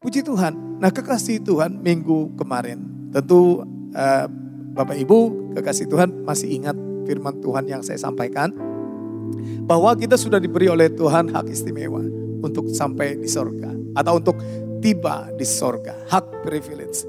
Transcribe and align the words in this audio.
Puji 0.00 0.24
Tuhan. 0.24 0.80
Nah 0.80 0.88
kekasih 0.88 1.44
Tuhan 1.44 1.76
minggu 1.76 2.32
kemarin. 2.40 2.80
Tentu 3.12 3.60
uh, 3.92 4.26
Bapak 4.72 4.96
Ibu 4.96 5.52
kekasih 5.52 5.92
Tuhan 5.92 6.24
masih 6.24 6.56
ingat 6.56 6.72
firman 7.04 7.36
Tuhan 7.44 7.68
yang 7.68 7.84
saya 7.84 8.00
sampaikan. 8.00 8.48
Bahwa 9.68 9.92
kita 9.92 10.16
sudah 10.16 10.40
diberi 10.40 10.72
oleh 10.72 10.88
Tuhan 10.88 11.28
hak 11.28 11.52
istimewa 11.52 12.00
untuk 12.40 12.72
sampai 12.72 13.20
di 13.20 13.28
sorga. 13.28 13.76
Atau 13.92 14.24
untuk 14.24 14.40
tiba 14.80 15.28
di 15.36 15.44
sorga. 15.44 15.92
Hak 16.08 16.48
privilege. 16.48 17.04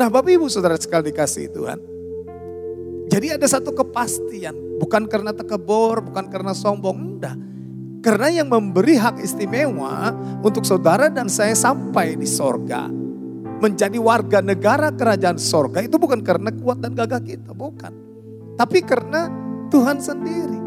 Nah 0.00 0.08
Bapak 0.08 0.32
Ibu 0.32 0.48
saudara 0.48 0.80
sekali 0.80 1.12
dikasih 1.12 1.52
Tuhan. 1.52 1.78
Jadi 3.12 3.36
ada 3.36 3.44
satu 3.44 3.76
kepastian. 3.76 4.80
Bukan 4.80 5.12
karena 5.12 5.36
tekebor, 5.36 6.00
bukan 6.00 6.32
karena 6.32 6.56
sombong. 6.56 7.20
Enggak 7.20 7.36
karena 8.04 8.28
yang 8.28 8.52
memberi 8.52 9.00
hak 9.00 9.16
istimewa 9.24 10.12
untuk 10.44 10.68
saudara 10.68 11.08
dan 11.08 11.32
saya 11.32 11.56
sampai 11.56 12.20
di 12.20 12.28
sorga. 12.28 12.92
Menjadi 13.64 13.96
warga 13.96 14.44
negara 14.44 14.92
kerajaan 14.92 15.40
sorga 15.40 15.80
itu 15.80 15.96
bukan 15.96 16.20
karena 16.20 16.52
kuat 16.52 16.84
dan 16.84 16.92
gagah 16.92 17.24
kita, 17.24 17.56
bukan. 17.56 17.88
Tapi 18.60 18.84
karena 18.84 19.32
Tuhan 19.72 20.04
sendiri. 20.04 20.60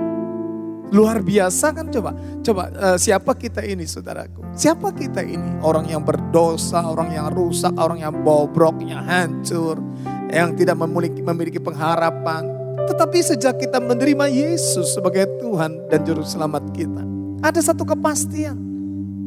Luar 0.90 1.22
biasa 1.22 1.78
kan 1.78 1.94
coba. 1.94 2.18
Coba 2.42 2.74
uh, 2.74 2.98
siapa 2.98 3.38
kita 3.38 3.62
ini 3.62 3.86
saudaraku? 3.86 4.42
Siapa 4.58 4.90
kita 4.98 5.22
ini? 5.22 5.62
Orang 5.62 5.86
yang 5.86 6.02
berdosa, 6.02 6.82
orang 6.90 7.14
yang 7.14 7.30
rusak, 7.30 7.76
orang 7.78 8.02
yang 8.02 8.16
bobrok, 8.26 8.82
yang 8.82 9.06
hancur. 9.06 9.78
Yang 10.34 10.66
tidak 10.66 10.80
memiliki, 10.80 11.22
memiliki 11.22 11.60
pengharapan. 11.62 12.50
Tetapi 12.88 13.20
sejak 13.20 13.62
kita 13.62 13.78
menerima 13.84 14.26
Yesus 14.32 14.96
sebagai 14.96 15.28
Tuhan 15.38 15.92
dan 15.92 16.02
Juru 16.08 16.24
Selamat 16.24 16.64
kita 16.72 17.17
ada 17.42 17.60
satu 17.62 17.86
kepastian. 17.86 18.58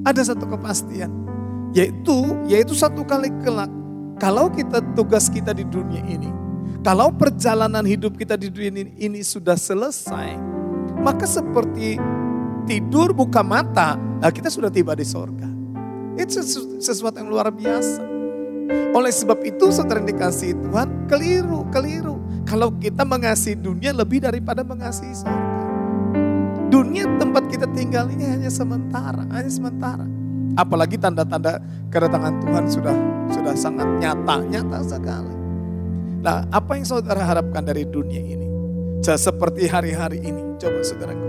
Ada 0.03 0.35
satu 0.35 0.49
kepastian. 0.49 1.11
Yaitu, 1.77 2.35
yaitu 2.51 2.75
satu 2.75 3.07
kali 3.07 3.31
kelak. 3.45 3.71
Kalau 4.19 4.51
kita 4.53 4.83
tugas 4.99 5.31
kita 5.31 5.55
di 5.55 5.65
dunia 5.65 6.03
ini. 6.05 6.29
Kalau 6.81 7.13
perjalanan 7.13 7.85
hidup 7.85 8.17
kita 8.17 8.41
di 8.41 8.49
dunia 8.49 8.73
ini, 8.73 8.93
ini 8.97 9.21
sudah 9.21 9.57
selesai. 9.57 10.37
Maka 11.01 11.29
seperti 11.29 12.01
tidur 12.65 13.13
buka 13.13 13.45
mata, 13.45 13.97
nah 13.97 14.33
kita 14.33 14.49
sudah 14.49 14.73
tiba 14.73 14.97
di 14.97 15.05
sorga. 15.05 15.49
Itu 16.17 16.41
sesuatu 16.81 17.21
yang 17.21 17.29
luar 17.33 17.53
biasa. 17.53 18.05
Oleh 18.93 19.13
sebab 19.13 19.41
itu 19.45 19.73
saudara 19.73 20.01
dikasih 20.05 20.57
Tuhan, 20.61 21.09
keliru, 21.09 21.67
keliru. 21.73 22.21
Kalau 22.49 22.73
kita 22.77 23.05
mengasihi 23.05 23.57
dunia 23.57 23.93
lebih 23.93 24.25
daripada 24.25 24.65
mengasihi 24.65 25.15
sorga. 25.15 25.50
Dunia 26.71 27.03
tempat 27.19 27.51
kita 27.51 27.67
tinggal 27.75 28.07
ini 28.15 28.31
hanya 28.31 28.47
sementara, 28.47 29.27
hanya 29.35 29.51
sementara. 29.51 30.07
Apalagi 30.55 30.95
tanda-tanda 30.95 31.59
kedatangan 31.91 32.39
Tuhan 32.47 32.65
sudah 32.71 32.97
sudah 33.35 33.55
sangat 33.59 33.91
nyata, 33.99 34.47
nyata 34.47 34.79
sekali. 34.87 35.35
Nah, 36.23 36.47
apa 36.55 36.79
yang 36.79 36.87
saudara 36.87 37.27
harapkan 37.27 37.67
dari 37.67 37.83
dunia 37.83 38.23
ini? 38.23 38.47
Seperti 39.03 39.67
hari-hari 39.67 40.23
ini, 40.23 40.55
coba 40.63 40.79
saudaraku. 40.87 41.27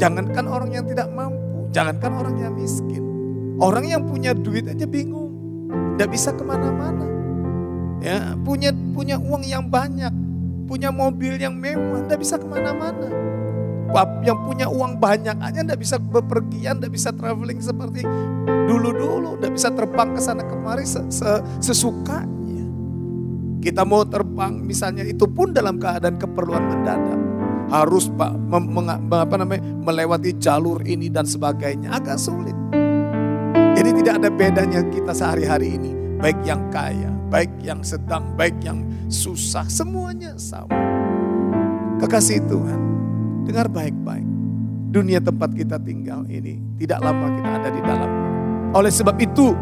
Jangankan 0.00 0.48
orang 0.48 0.70
yang 0.72 0.88
tidak 0.88 1.12
mampu, 1.12 1.68
jangankan 1.68 2.12
orang 2.24 2.36
yang 2.40 2.52
miskin. 2.56 3.04
Orang 3.60 3.84
yang 3.84 4.08
punya 4.08 4.32
duit 4.32 4.64
aja 4.64 4.88
bingung, 4.88 5.28
tidak 5.94 6.08
bisa 6.08 6.32
ke 6.32 6.40
mana-mana. 6.40 7.04
Ya, 8.00 8.32
punya 8.40 8.72
punya 8.96 9.20
uang 9.20 9.44
yang 9.44 9.68
banyak, 9.68 10.12
punya 10.64 10.88
mobil 10.88 11.36
yang 11.36 11.52
mewah, 11.52 12.00
tidak 12.08 12.24
bisa 12.24 12.40
ke 12.40 12.46
mana-mana 12.48 13.33
yang 14.26 14.38
punya 14.42 14.66
uang 14.66 14.98
banyak 14.98 15.38
aja 15.38 15.62
ndak 15.62 15.78
bisa 15.78 16.02
bepergian, 16.02 16.82
ndak 16.82 16.90
bisa 16.90 17.14
traveling 17.14 17.62
seperti 17.62 18.02
dulu-dulu, 18.66 19.38
ndak 19.38 19.54
bisa 19.54 19.70
terbang 19.70 20.10
ke 20.14 20.20
sana 20.20 20.42
kemari 20.42 20.82
sesukanya. 21.62 22.66
Kita 23.62 23.86
mau 23.86 24.04
terbang 24.04 24.60
misalnya 24.60 25.06
itu 25.06 25.24
pun 25.30 25.54
dalam 25.54 25.78
keadaan 25.78 26.18
keperluan 26.18 26.64
mendadak. 26.68 27.20
Harus 27.72 28.12
Pak 28.12 28.36
apa 29.08 29.34
namanya 29.40 29.64
melewati 29.64 30.36
jalur 30.36 30.84
ini 30.84 31.08
dan 31.08 31.24
sebagainya 31.24 31.96
agak 31.96 32.20
sulit. 32.20 32.52
Jadi 33.74 33.90
tidak 34.04 34.14
ada 34.20 34.28
bedanya 34.30 34.80
kita 34.92 35.10
sehari-hari 35.16 35.80
ini, 35.80 35.90
baik 36.20 36.38
yang 36.44 36.62
kaya, 36.70 37.10
baik 37.32 37.50
yang 37.64 37.80
sedang, 37.80 38.36
baik 38.38 38.54
yang 38.62 38.84
susah, 39.10 39.66
semuanya 39.66 40.36
sama. 40.38 40.70
Kekasih 41.98 42.44
Tuhan, 42.46 42.93
Dengar 43.44 43.68
baik-baik. 43.68 44.26
Dunia 44.94 45.18
tempat 45.18 45.50
kita 45.52 45.76
tinggal 45.82 46.22
ini 46.30 46.62
tidak 46.78 47.02
lama 47.02 47.26
kita 47.34 47.50
ada 47.50 47.68
di 47.70 47.80
dalam. 47.82 48.10
Oleh 48.74 48.90
sebab 48.90 49.16
itu, 49.18 49.54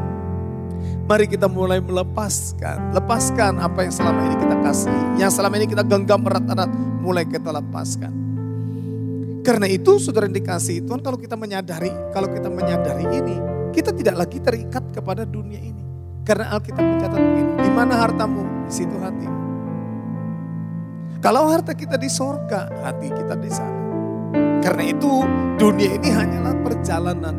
mari 1.09 1.28
kita 1.28 1.48
mulai 1.48 1.81
melepaskan. 1.81 2.92
Lepaskan 2.97 3.60
apa 3.60 3.84
yang 3.84 3.92
selama 3.92 4.21
ini 4.28 4.37
kita 4.38 4.56
kasih. 4.60 5.00
Yang 5.21 5.32
selama 5.41 5.54
ini 5.60 5.66
kita 5.69 5.84
genggam 5.84 6.25
erat-erat, 6.25 6.71
mulai 7.00 7.25
kita 7.25 7.53
lepaskan. 7.53 8.12
Karena 9.42 9.66
itu 9.66 9.98
saudara 9.98 10.31
yang 10.31 10.38
dikasih 10.38 10.87
Tuhan 10.87 11.03
kalau 11.03 11.19
kita 11.19 11.34
menyadari, 11.34 11.91
kalau 12.15 12.31
kita 12.31 12.47
menyadari 12.47 13.04
ini, 13.10 13.37
kita 13.75 13.91
tidak 13.91 14.15
lagi 14.22 14.38
terikat 14.38 14.87
kepada 14.94 15.26
dunia 15.26 15.59
ini. 15.59 15.82
Karena 16.22 16.54
Alkitab 16.54 16.78
mencatat 16.78 17.19
begini, 17.19 17.53
di 17.59 17.71
mana 17.75 17.98
hartamu, 17.98 18.47
di 18.71 18.72
situ 18.72 18.94
hatimu. 19.03 19.41
Kalau 21.22 21.47
harta 21.47 21.71
kita 21.71 21.94
di 21.94 22.10
sorga, 22.10 22.66
hati 22.83 23.06
kita 23.06 23.38
di 23.38 23.47
sana. 23.47 23.78
Karena 24.59 24.91
itu 24.91 25.22
dunia 25.55 25.94
ini 25.94 26.10
hanyalah 26.10 26.59
perjalanan. 26.66 27.37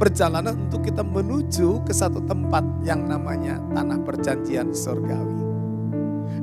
Perjalanan 0.00 0.56
untuk 0.56 0.88
kita 0.88 1.04
menuju 1.04 1.84
ke 1.84 1.92
satu 1.92 2.24
tempat 2.24 2.64
yang 2.88 3.04
namanya 3.04 3.60
tanah 3.76 4.00
perjanjian 4.00 4.72
sorgawi. 4.72 5.44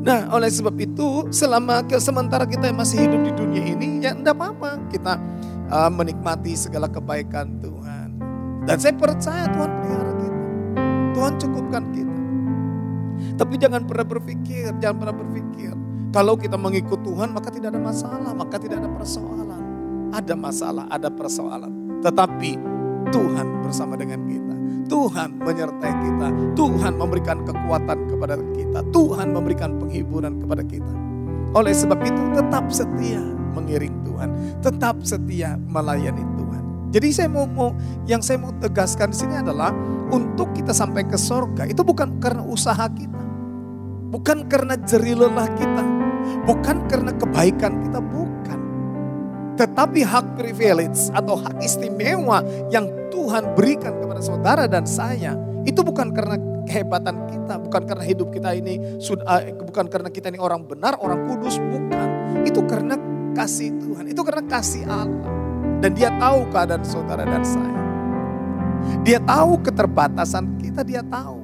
Nah 0.05 0.29
oleh 0.29 0.45
sebab 0.45 0.77
itu 0.77 1.25
selama 1.33 1.81
sementara 1.97 2.45
kita 2.45 2.69
masih 2.69 3.09
hidup 3.09 3.21
di 3.25 3.31
dunia 3.33 3.63
ini 3.65 4.05
ya 4.05 4.13
enggak 4.13 4.37
apa-apa. 4.37 4.77
Kita 4.93 5.17
uh, 5.73 5.89
menikmati 5.89 6.53
segala 6.53 6.85
kebaikan 6.85 7.65
Tuhan. 7.65 8.21
Dan 8.69 8.77
saya 8.77 8.93
percaya 8.93 9.49
Tuhan 9.49 9.71
pelihara 9.81 10.13
kita. 10.21 10.39
Tuhan 11.17 11.33
cukupkan 11.41 11.83
kita. 11.97 12.19
Tapi 13.41 13.53
jangan 13.57 13.81
pernah 13.89 14.05
berpikir, 14.05 14.69
jangan 14.77 14.97
pernah 15.01 15.17
berpikir 15.17 15.84
kalau 16.15 16.39
kita 16.39 16.55
mengikut 16.55 17.03
Tuhan 17.03 17.35
maka 17.35 17.51
tidak 17.51 17.75
ada 17.75 17.81
masalah, 17.83 18.31
maka 18.31 18.55
tidak 18.55 18.79
ada 18.79 18.87
persoalan. 18.87 19.61
Ada 20.15 20.31
masalah, 20.39 20.87
ada 20.87 21.11
persoalan. 21.11 21.99
Tetapi 21.99 22.51
Tuhan 23.11 23.47
bersama 23.59 23.99
dengan 23.99 24.23
kita. 24.23 24.55
Tuhan 24.87 25.43
menyertai 25.43 25.91
kita. 25.91 26.27
Tuhan 26.55 26.95
memberikan 26.95 27.43
kekuatan 27.43 28.07
kepada 28.07 28.39
kita. 28.55 28.79
Tuhan 28.95 29.27
memberikan 29.35 29.75
penghiburan 29.75 30.39
kepada 30.39 30.63
kita. 30.63 30.93
Oleh 31.51 31.75
sebab 31.75 31.99
itu 31.99 32.21
tetap 32.31 32.63
setia 32.71 33.19
mengiring 33.51 34.07
Tuhan. 34.07 34.29
Tetap 34.63 35.03
setia 35.03 35.59
melayani 35.67 36.23
Tuhan. 36.39 36.63
Jadi 36.95 37.07
saya 37.11 37.27
mau, 37.27 37.43
mau 37.43 37.75
yang 38.07 38.23
saya 38.23 38.39
mau 38.39 38.55
tegaskan 38.63 39.11
di 39.11 39.19
sini 39.19 39.35
adalah 39.35 39.75
untuk 40.15 40.55
kita 40.55 40.71
sampai 40.71 41.03
ke 41.03 41.19
sorga 41.19 41.67
itu 41.67 41.83
bukan 41.83 42.23
karena 42.23 42.39
usaha 42.47 42.87
kita. 42.87 43.19
Bukan 44.15 44.47
karena 44.47 44.79
jerih 44.79 45.19
lelah 45.27 45.49
kita 45.59 45.94
Bukan 46.45 46.85
karena 46.89 47.11
kebaikan 47.15 47.81
kita, 47.85 47.99
bukan. 47.99 48.59
Tetapi 49.55 50.03
hak 50.03 50.35
privilege 50.35 51.07
atau 51.15 51.39
hak 51.39 51.63
istimewa 51.63 52.43
yang 52.67 52.91
Tuhan 53.07 53.55
berikan 53.55 53.95
kepada 54.03 54.19
saudara 54.19 54.63
dan 54.67 54.83
saya, 54.83 55.33
itu 55.63 55.79
bukan 55.81 56.11
karena 56.11 56.35
kehebatan 56.67 57.15
kita, 57.31 57.55
bukan 57.61 57.81
karena 57.87 58.03
hidup 58.03 58.29
kita 58.35 58.51
ini, 58.51 58.81
eh, 58.99 59.53
bukan 59.55 59.85
karena 59.87 60.09
kita 60.11 60.27
ini 60.33 60.39
orang 60.41 60.67
benar, 60.67 60.99
orang 60.99 61.23
kudus, 61.29 61.57
bukan. 61.57 62.09
Itu 62.43 62.67
karena 62.67 62.99
kasih 63.31 63.73
Tuhan, 63.79 64.11
itu 64.11 64.21
karena 64.21 64.43
kasih 64.45 64.83
Allah. 64.89 65.31
Dan 65.79 65.93
dia 65.93 66.09
tahu 66.17 66.49
keadaan 66.49 66.83
saudara 66.83 67.23
dan 67.23 67.43
saya. 67.45 67.79
Dia 69.05 69.21
tahu 69.21 69.61
keterbatasan 69.61 70.57
kita, 70.57 70.81
dia 70.81 71.01
tahu. 71.05 71.41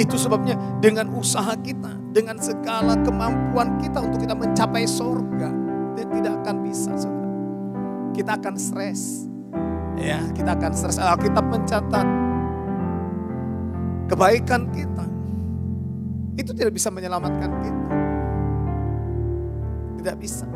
Itu 0.00 0.16
sebabnya 0.16 0.56
dengan 0.80 1.12
usaha 1.12 1.52
kita, 1.60 1.99
dengan 2.10 2.36
segala 2.42 2.98
kemampuan 3.00 3.78
kita 3.78 4.02
untuk 4.02 4.22
kita 4.22 4.34
mencapai 4.34 4.84
sorga, 4.86 5.50
dia 5.94 6.06
tidak 6.10 6.42
akan 6.42 6.56
bisa, 6.66 6.92
saudara. 6.98 7.30
Kita 8.10 8.30
akan 8.36 8.54
stres. 8.58 9.30
Ya, 9.96 10.20
kita 10.34 10.58
akan 10.58 10.72
stres. 10.74 10.98
Alkitab 10.98 11.46
mencatat 11.46 12.06
kebaikan 14.10 14.66
kita. 14.74 15.04
Itu 16.34 16.50
tidak 16.56 16.74
bisa 16.74 16.90
menyelamatkan 16.90 17.50
kita. 17.62 17.84
Tidak 20.00 20.16
bisa. 20.18 20.48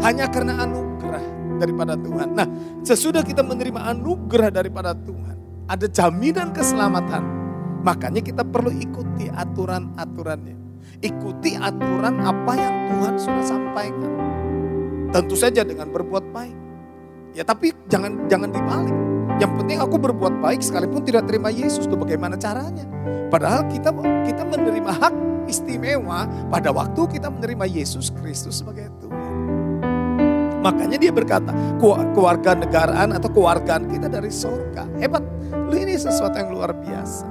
Hanya 0.00 0.30
karena 0.30 0.62
anugerah 0.64 1.24
daripada 1.58 1.98
Tuhan. 1.98 2.28
Nah, 2.32 2.48
sesudah 2.86 3.20
kita 3.26 3.44
menerima 3.44 3.90
anugerah 3.92 4.48
daripada 4.48 4.96
Tuhan, 4.96 5.66
ada 5.68 5.86
jaminan 5.90 6.54
keselamatan 6.54 7.42
Makanya 7.82 8.22
kita 8.22 8.46
perlu 8.46 8.70
ikuti 8.70 9.26
aturan-aturannya. 9.26 10.61
Ikuti 11.02 11.58
aturan 11.58 12.22
apa 12.22 12.52
yang 12.54 12.74
Tuhan 12.86 13.14
sudah 13.18 13.42
sampaikan. 13.42 14.12
Tentu 15.10 15.34
saja 15.34 15.66
dengan 15.66 15.90
berbuat 15.90 16.30
baik. 16.30 16.56
Ya 17.34 17.42
tapi 17.42 17.74
jangan 17.90 18.30
jangan 18.30 18.54
dibalik. 18.54 18.94
Yang 19.42 19.52
penting 19.58 19.78
aku 19.82 19.98
berbuat 19.98 20.38
baik 20.38 20.62
sekalipun 20.62 21.02
tidak 21.02 21.26
terima 21.26 21.50
Yesus. 21.50 21.90
Itu 21.90 21.98
bagaimana 21.98 22.38
caranya? 22.38 22.86
Padahal 23.34 23.66
kita 23.66 23.90
kita 24.22 24.46
menerima 24.46 24.92
hak 24.94 25.14
istimewa 25.50 26.30
pada 26.46 26.70
waktu 26.70 27.18
kita 27.18 27.34
menerima 27.34 27.66
Yesus 27.66 28.14
Kristus 28.14 28.62
sebagai 28.62 28.86
Tuhan. 29.02 29.30
Makanya 30.62 30.94
dia 31.02 31.10
berkata, 31.10 31.50
keluarga 32.14 32.54
negaraan 32.54 33.10
atau 33.18 33.26
keluargaan 33.26 33.90
kita 33.90 34.06
dari 34.06 34.30
sorga. 34.30 34.86
Hebat, 35.02 35.26
lu 35.50 35.74
ini 35.74 35.98
sesuatu 35.98 36.38
yang 36.38 36.54
luar 36.54 36.70
biasa. 36.70 37.26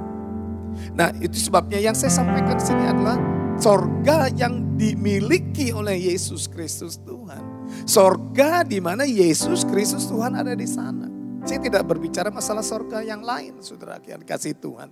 Nah 0.92 1.08
itu 1.16 1.40
sebabnya 1.40 1.80
yang 1.80 1.96
saya 1.96 2.12
sampaikan 2.12 2.60
di 2.60 2.64
sini 2.68 2.84
adalah 2.84 3.16
sorga 3.62 4.26
yang 4.34 4.74
dimiliki 4.74 5.70
oleh 5.70 5.94
Yesus 5.94 6.50
Kristus 6.50 6.98
Tuhan. 7.06 7.70
Sorga 7.86 8.66
di 8.66 8.82
mana 8.82 9.06
Yesus 9.06 9.62
Kristus 9.62 10.10
Tuhan 10.10 10.34
ada 10.34 10.50
di 10.58 10.66
sana. 10.66 11.06
Saya 11.46 11.62
tidak 11.62 11.86
berbicara 11.86 12.34
masalah 12.34 12.66
sorga 12.66 13.06
yang 13.06 13.22
lain, 13.22 13.62
saudara 13.62 14.02
yang 14.02 14.18
dikasih 14.18 14.58
Tuhan. 14.58 14.90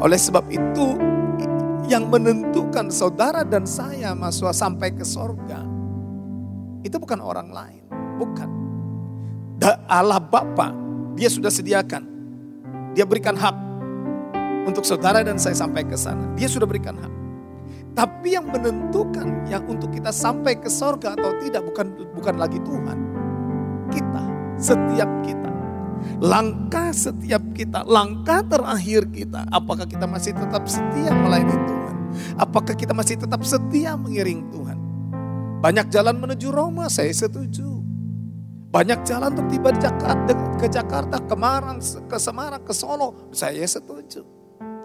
Oleh 0.00 0.16
sebab 0.16 0.48
itu, 0.48 0.96
yang 1.84 2.08
menentukan 2.08 2.88
saudara 2.88 3.44
dan 3.44 3.68
saya 3.68 4.16
masuk 4.16 4.48
sampai 4.56 4.96
ke 4.96 5.04
sorga, 5.04 5.60
itu 6.80 6.96
bukan 6.96 7.20
orang 7.20 7.52
lain, 7.52 7.84
bukan. 8.16 8.48
Allah 9.84 10.18
Bapa, 10.18 10.72
dia 11.12 11.28
sudah 11.28 11.52
sediakan. 11.52 12.08
Dia 12.96 13.04
berikan 13.04 13.36
hak 13.36 13.56
untuk 14.64 14.84
saudara 14.84 15.20
dan 15.24 15.36
saya 15.36 15.56
sampai 15.56 15.84
ke 15.84 15.96
sana. 15.96 16.28
Dia 16.36 16.48
sudah 16.48 16.68
berikan 16.68 16.96
hak. 16.96 17.21
Tapi 17.92 18.32
yang 18.32 18.48
menentukan 18.48 19.44
yang 19.44 19.68
untuk 19.68 19.92
kita 19.92 20.08
sampai 20.08 20.56
ke 20.56 20.72
sorga 20.72 21.12
atau 21.12 21.36
tidak 21.44 21.60
bukan 21.68 21.92
bukan 22.16 22.34
lagi 22.40 22.56
Tuhan. 22.64 22.98
Kita, 23.92 24.22
setiap 24.56 25.10
kita. 25.20 25.50
Langkah 26.18 26.90
setiap 26.90 27.42
kita, 27.52 27.84
langkah 27.84 28.40
terakhir 28.42 29.06
kita. 29.12 29.44
Apakah 29.52 29.84
kita 29.84 30.08
masih 30.08 30.32
tetap 30.32 30.64
setia 30.64 31.12
melayani 31.12 31.56
Tuhan? 31.68 31.96
Apakah 32.40 32.74
kita 32.74 32.96
masih 32.96 33.20
tetap 33.20 33.44
setia 33.44 33.94
mengiring 33.94 34.48
Tuhan? 34.50 34.78
Banyak 35.62 35.94
jalan 35.94 36.18
menuju 36.18 36.50
Roma, 36.50 36.90
saya 36.90 37.12
setuju. 37.14 37.82
Banyak 38.72 39.04
jalan 39.04 39.36
untuk 39.36 39.52
tiba 39.52 39.68
di 39.68 39.80
Jakarta, 39.84 40.32
ke 40.56 40.66
Jakarta, 40.66 41.16
ke 41.20 41.34
Marang, 41.36 41.78
ke 41.82 42.16
Semarang, 42.16 42.62
ke 42.64 42.72
Solo, 42.72 43.28
saya 43.30 43.62
setuju. 43.68 44.24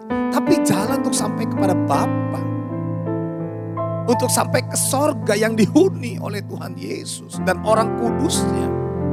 Tapi 0.06 0.60
jalan 0.60 1.00
untuk 1.00 1.16
sampai 1.16 1.48
kepada 1.48 1.72
Bapa, 1.72 2.40
untuk 4.08 4.32
sampai 4.32 4.64
ke 4.64 4.74
sorga 4.74 5.36
yang 5.36 5.52
dihuni 5.52 6.16
oleh 6.16 6.40
Tuhan 6.48 6.74
Yesus 6.80 7.36
dan 7.44 7.60
orang 7.68 7.92
kudusnya, 8.00 8.66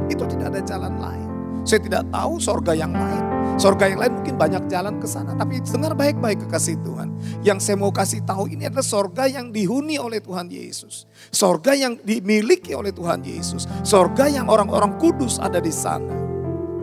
itu 0.08 0.24
tidak 0.24 0.56
ada 0.56 0.60
jalan 0.64 0.96
lain. 0.96 1.28
Saya 1.66 1.82
tidak 1.82 2.06
tahu 2.14 2.38
sorga 2.38 2.78
yang 2.78 2.94
lain. 2.94 3.22
Sorga 3.58 3.90
yang 3.90 3.98
lain 3.98 4.12
mungkin 4.22 4.38
banyak 4.38 4.62
jalan 4.70 5.02
ke 5.02 5.08
sana. 5.10 5.34
Tapi 5.34 5.58
dengar 5.66 5.98
baik-baik 5.98 6.46
kekasih 6.46 6.78
Tuhan. 6.86 7.10
Yang 7.42 7.58
saya 7.66 7.76
mau 7.82 7.90
kasih 7.90 8.22
tahu 8.22 8.46
ini 8.46 8.70
adalah 8.70 8.86
sorga 8.86 9.26
yang 9.26 9.50
dihuni 9.50 9.98
oleh 9.98 10.22
Tuhan 10.22 10.46
Yesus. 10.46 11.10
Sorga 11.34 11.74
yang 11.74 11.98
dimiliki 12.06 12.70
oleh 12.70 12.94
Tuhan 12.94 13.26
Yesus. 13.26 13.66
Sorga 13.82 14.30
yang 14.30 14.46
orang-orang 14.46 14.94
kudus 15.02 15.42
ada 15.42 15.58
di 15.58 15.74
sana. 15.74 16.14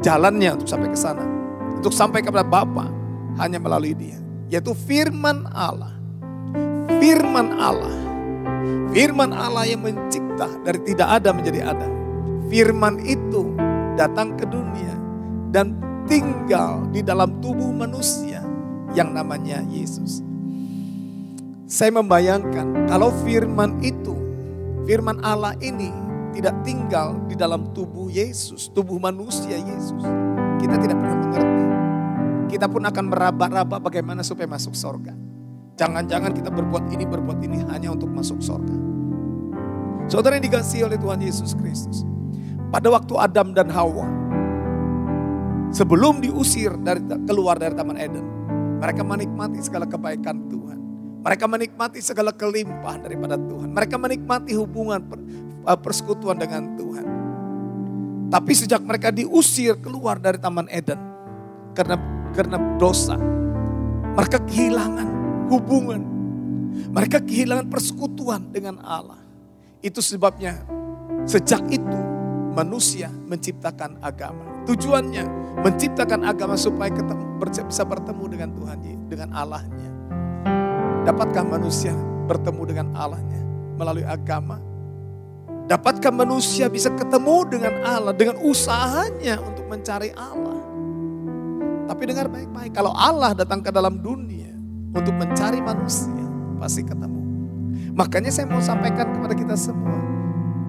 Jalannya 0.04 0.60
untuk 0.60 0.68
sampai 0.68 0.92
ke 0.92 1.00
sana. 1.00 1.24
Untuk 1.80 1.96
sampai 1.96 2.20
kepada 2.20 2.44
Bapa 2.44 2.92
hanya 3.40 3.64
melalui 3.64 3.96
dia. 3.96 4.20
Yaitu 4.52 4.76
firman 4.76 5.48
Allah. 5.56 5.93
Firman 7.04 7.60
Allah. 7.60 8.00
Firman 8.96 9.36
Allah 9.36 9.68
yang 9.68 9.84
mencipta 9.84 10.48
dari 10.64 10.80
tidak 10.88 11.20
ada 11.20 11.36
menjadi 11.36 11.76
ada. 11.76 11.84
Firman 12.48 13.04
itu 13.04 13.52
datang 14.00 14.40
ke 14.40 14.48
dunia 14.48 14.96
dan 15.52 15.76
tinggal 16.08 16.88
di 16.96 17.04
dalam 17.04 17.44
tubuh 17.44 17.76
manusia 17.76 18.40
yang 18.96 19.12
namanya 19.12 19.60
Yesus. 19.68 20.24
Saya 21.68 21.92
membayangkan 21.92 22.88
kalau 22.88 23.12
firman 23.28 23.84
itu, 23.84 24.16
firman 24.88 25.20
Allah 25.28 25.60
ini 25.60 25.92
tidak 26.32 26.56
tinggal 26.64 27.20
di 27.28 27.36
dalam 27.36 27.76
tubuh 27.76 28.08
Yesus, 28.08 28.72
tubuh 28.72 28.96
manusia 28.96 29.60
Yesus. 29.60 30.08
Kita 30.56 30.80
tidak 30.80 30.96
pernah 30.96 31.20
mengerti. 31.20 31.66
Kita 32.48 32.72
pun 32.72 32.88
akan 32.88 33.06
meraba-raba 33.12 33.84
bagaimana 33.84 34.24
supaya 34.24 34.48
masuk 34.48 34.72
sorga. 34.72 35.33
Jangan-jangan 35.74 36.32
kita 36.34 36.54
berbuat 36.54 36.90
ini, 36.94 37.04
berbuat 37.06 37.40
ini 37.42 37.66
hanya 37.74 37.94
untuk 37.94 38.14
masuk 38.14 38.38
sorga. 38.42 38.78
Saudara 40.06 40.38
yang 40.38 40.46
dikasih 40.46 40.86
oleh 40.86 41.00
Tuhan 41.00 41.20
Yesus 41.24 41.58
Kristus. 41.58 42.06
Pada 42.70 42.90
waktu 42.90 43.14
Adam 43.18 43.54
dan 43.54 43.70
Hawa 43.70 44.24
Sebelum 45.74 46.22
diusir 46.22 46.70
dari 46.86 47.02
keluar 47.26 47.58
dari 47.58 47.74
Taman 47.74 47.98
Eden, 47.98 48.22
mereka 48.78 49.02
menikmati 49.02 49.58
segala 49.58 49.90
kebaikan 49.90 50.46
Tuhan. 50.46 50.78
Mereka 51.26 51.50
menikmati 51.50 51.98
segala 51.98 52.30
kelimpahan 52.30 53.02
daripada 53.02 53.42
Tuhan. 53.42 53.74
Mereka 53.74 53.98
menikmati 53.98 54.54
hubungan 54.54 55.02
eh, 55.66 55.80
persekutuan 55.82 56.38
dengan 56.38 56.78
Tuhan. 56.78 57.06
Tapi 58.30 58.54
sejak 58.54 58.86
mereka 58.86 59.10
diusir 59.10 59.82
keluar 59.82 60.22
dari 60.22 60.38
Taman 60.38 60.70
Eden 60.70 61.02
karena 61.74 61.98
karena 62.38 62.58
dosa, 62.78 63.18
mereka 64.14 64.46
kehilangan 64.46 65.10
hubungan. 65.50 66.02
Mereka 66.94 67.22
kehilangan 67.26 67.70
persekutuan 67.70 68.50
dengan 68.50 68.82
Allah. 68.82 69.22
Itu 69.84 70.00
sebabnya 70.00 70.64
sejak 71.28 71.68
itu 71.70 72.00
manusia 72.54 73.10
menciptakan 73.10 74.00
agama. 74.00 74.64
Tujuannya 74.64 75.26
menciptakan 75.60 76.24
agama 76.24 76.56
supaya 76.56 76.90
ketemu, 76.94 77.26
bisa 77.68 77.84
bertemu 77.84 78.24
dengan 78.32 78.50
Tuhan, 78.56 78.78
dengan 79.12 79.30
Allahnya. 79.36 79.90
Dapatkah 81.04 81.44
manusia 81.44 81.92
bertemu 82.26 82.62
dengan 82.64 82.88
Allahnya 82.96 83.42
melalui 83.76 84.08
agama? 84.08 84.58
Dapatkah 85.68 86.12
manusia 86.12 86.68
bisa 86.72 86.92
ketemu 86.92 87.48
dengan 87.48 87.74
Allah 87.84 88.14
dengan 88.16 88.40
usahanya 88.40 89.40
untuk 89.44 89.68
mencari 89.68 90.16
Allah? 90.16 90.60
Tapi 91.84 92.04
dengar 92.08 92.32
baik-baik, 92.32 92.72
kalau 92.72 92.96
Allah 92.96 93.36
datang 93.36 93.60
ke 93.60 93.72
dalam 93.72 94.00
dunia 94.00 94.43
untuk 94.94 95.14
mencari 95.18 95.60
manusia, 95.60 96.24
pasti 96.62 96.86
ketemu. 96.86 97.22
Makanya 97.94 98.30
saya 98.30 98.50
mau 98.50 98.62
sampaikan 98.62 99.10
kepada 99.14 99.34
kita 99.34 99.58
semua, 99.58 99.98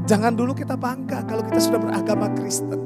jangan 0.08 0.32
dulu 0.32 0.56
kita 0.56 0.76
bangga 0.76 1.24
kalau 1.28 1.44
kita 1.44 1.60
sudah 1.60 1.80
beragama 1.80 2.32
Kristen. 2.36 2.80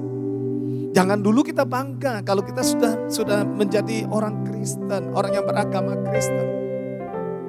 Jangan 0.88 1.22
dulu 1.22 1.46
kita 1.46 1.62
bangga 1.62 2.26
kalau 2.26 2.42
kita 2.42 2.62
sudah 2.64 3.06
sudah 3.06 3.46
menjadi 3.46 4.08
orang 4.10 4.42
Kristen, 4.42 5.14
orang 5.14 5.32
yang 5.36 5.46
beragama 5.46 5.94
Kristen. 6.10 6.46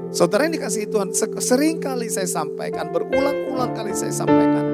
Saudara 0.10 0.50
yang 0.50 0.58
dikasih 0.58 0.90
Tuhan, 0.90 1.14
sering 1.38 1.78
kali 1.78 2.10
saya 2.10 2.26
sampaikan, 2.26 2.90
berulang-ulang 2.90 3.78
kali 3.78 3.94
saya 3.94 4.14
sampaikan. 4.14 4.66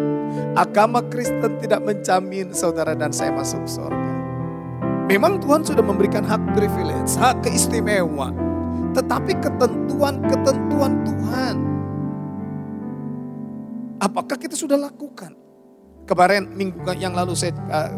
Agama 0.55 1.03
Kristen 1.07 1.60
tidak 1.60 1.84
menjamin 1.84 2.55
saudara 2.55 2.95
dan 2.95 3.12
saya 3.12 3.36
masuk 3.36 3.63
surga. 3.67 4.13
Memang 5.12 5.39
Tuhan 5.43 5.62
sudah 5.67 5.84
memberikan 5.84 6.24
hak 6.24 6.55
privilege, 6.55 7.15
hak 7.19 7.43
keistimewa. 7.43 8.45
Tetapi 8.96 9.32
ketentuan-ketentuan 9.44 10.94
Tuhan. 11.04 11.56
Apakah 14.00 14.40
kita 14.40 14.56
sudah 14.56 14.80
lakukan? 14.80 15.36
Kemarin 16.08 16.54
minggu 16.56 16.80
yang 16.96 17.12
lalu 17.12 17.36
saya 17.36 17.52
uh, 17.68 17.92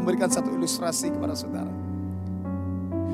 memberikan 0.00 0.32
satu 0.32 0.48
ilustrasi 0.54 1.12
kepada 1.12 1.36
saudara. 1.36 1.68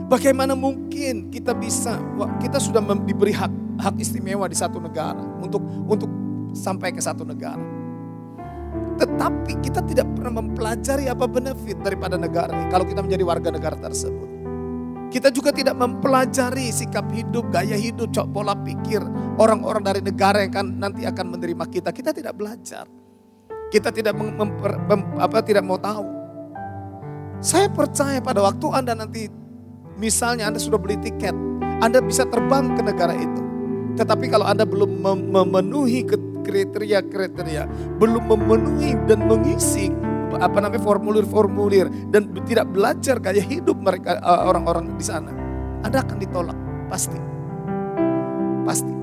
Bagaimana 0.06 0.54
mungkin 0.54 1.34
kita 1.34 1.50
bisa, 1.50 1.98
kita 2.38 2.62
sudah 2.62 2.78
diberi 3.02 3.34
hak, 3.34 3.50
hak 3.82 3.98
istimewa 3.98 4.46
di 4.46 4.54
satu 4.54 4.78
negara 4.78 5.18
untuk 5.42 5.58
untuk 5.90 6.06
sampai 6.54 6.94
ke 6.94 7.02
satu 7.02 7.26
negara. 7.26 7.58
Tetapi 8.96 9.66
kita 9.66 9.82
tidak 9.82 10.06
pernah 10.14 10.38
mempelajari 10.38 11.10
apa 11.10 11.26
benefit 11.26 11.82
daripada 11.82 12.14
negara 12.14 12.54
ini 12.54 12.70
kalau 12.70 12.86
kita 12.86 13.02
menjadi 13.02 13.24
warga 13.26 13.48
negara 13.50 13.76
tersebut. 13.82 14.35
Kita 15.06 15.30
juga 15.30 15.54
tidak 15.54 15.78
mempelajari 15.78 16.74
sikap 16.74 17.06
hidup, 17.14 17.48
gaya 17.54 17.78
hidup, 17.78 18.10
cok 18.10 18.26
pola 18.34 18.58
pikir 18.58 19.00
orang-orang 19.38 19.82
dari 19.86 20.00
negara 20.02 20.42
yang 20.42 20.52
kan 20.52 20.66
nanti 20.66 21.06
akan 21.06 21.38
menerima 21.38 21.64
kita. 21.70 21.94
Kita 21.94 22.10
tidak 22.10 22.34
belajar. 22.34 22.84
Kita 23.70 23.90
tidak 23.94 24.14
mem, 24.18 24.34
mem, 24.34 25.00
apa 25.18 25.42
tidak 25.42 25.62
mau 25.62 25.78
tahu. 25.78 26.06
Saya 27.38 27.70
percaya 27.70 28.18
pada 28.18 28.42
waktu 28.42 28.66
Anda 28.74 28.98
nanti 28.98 29.30
misalnya 29.98 30.50
Anda 30.50 30.58
sudah 30.58 30.78
beli 30.78 30.98
tiket, 30.98 31.34
Anda 31.82 32.02
bisa 32.02 32.26
terbang 32.26 32.74
ke 32.74 32.82
negara 32.82 33.14
itu. 33.14 33.42
Tetapi 33.96 34.28
kalau 34.28 34.44
Anda 34.44 34.68
belum 34.68 35.02
memenuhi 35.32 36.04
kriteria-kriteria, 36.46 37.62
belum 37.98 38.22
memenuhi 38.28 38.94
dan 39.08 39.24
mengisi 39.26 39.90
apa 40.40 40.58
namanya 40.60 40.82
formulir-formulir 40.82 41.88
dan 42.12 42.32
tidak 42.44 42.66
belajar 42.72 43.16
gaya 43.20 43.42
hidup 43.42 43.78
mereka 43.80 44.18
eh, 44.18 44.40
orang-orang 44.46 44.94
di 44.96 45.04
sana, 45.04 45.32
Anda 45.84 46.02
akan 46.02 46.16
ditolak 46.20 46.58
pasti. 46.88 47.18
Pasti. 48.66 48.94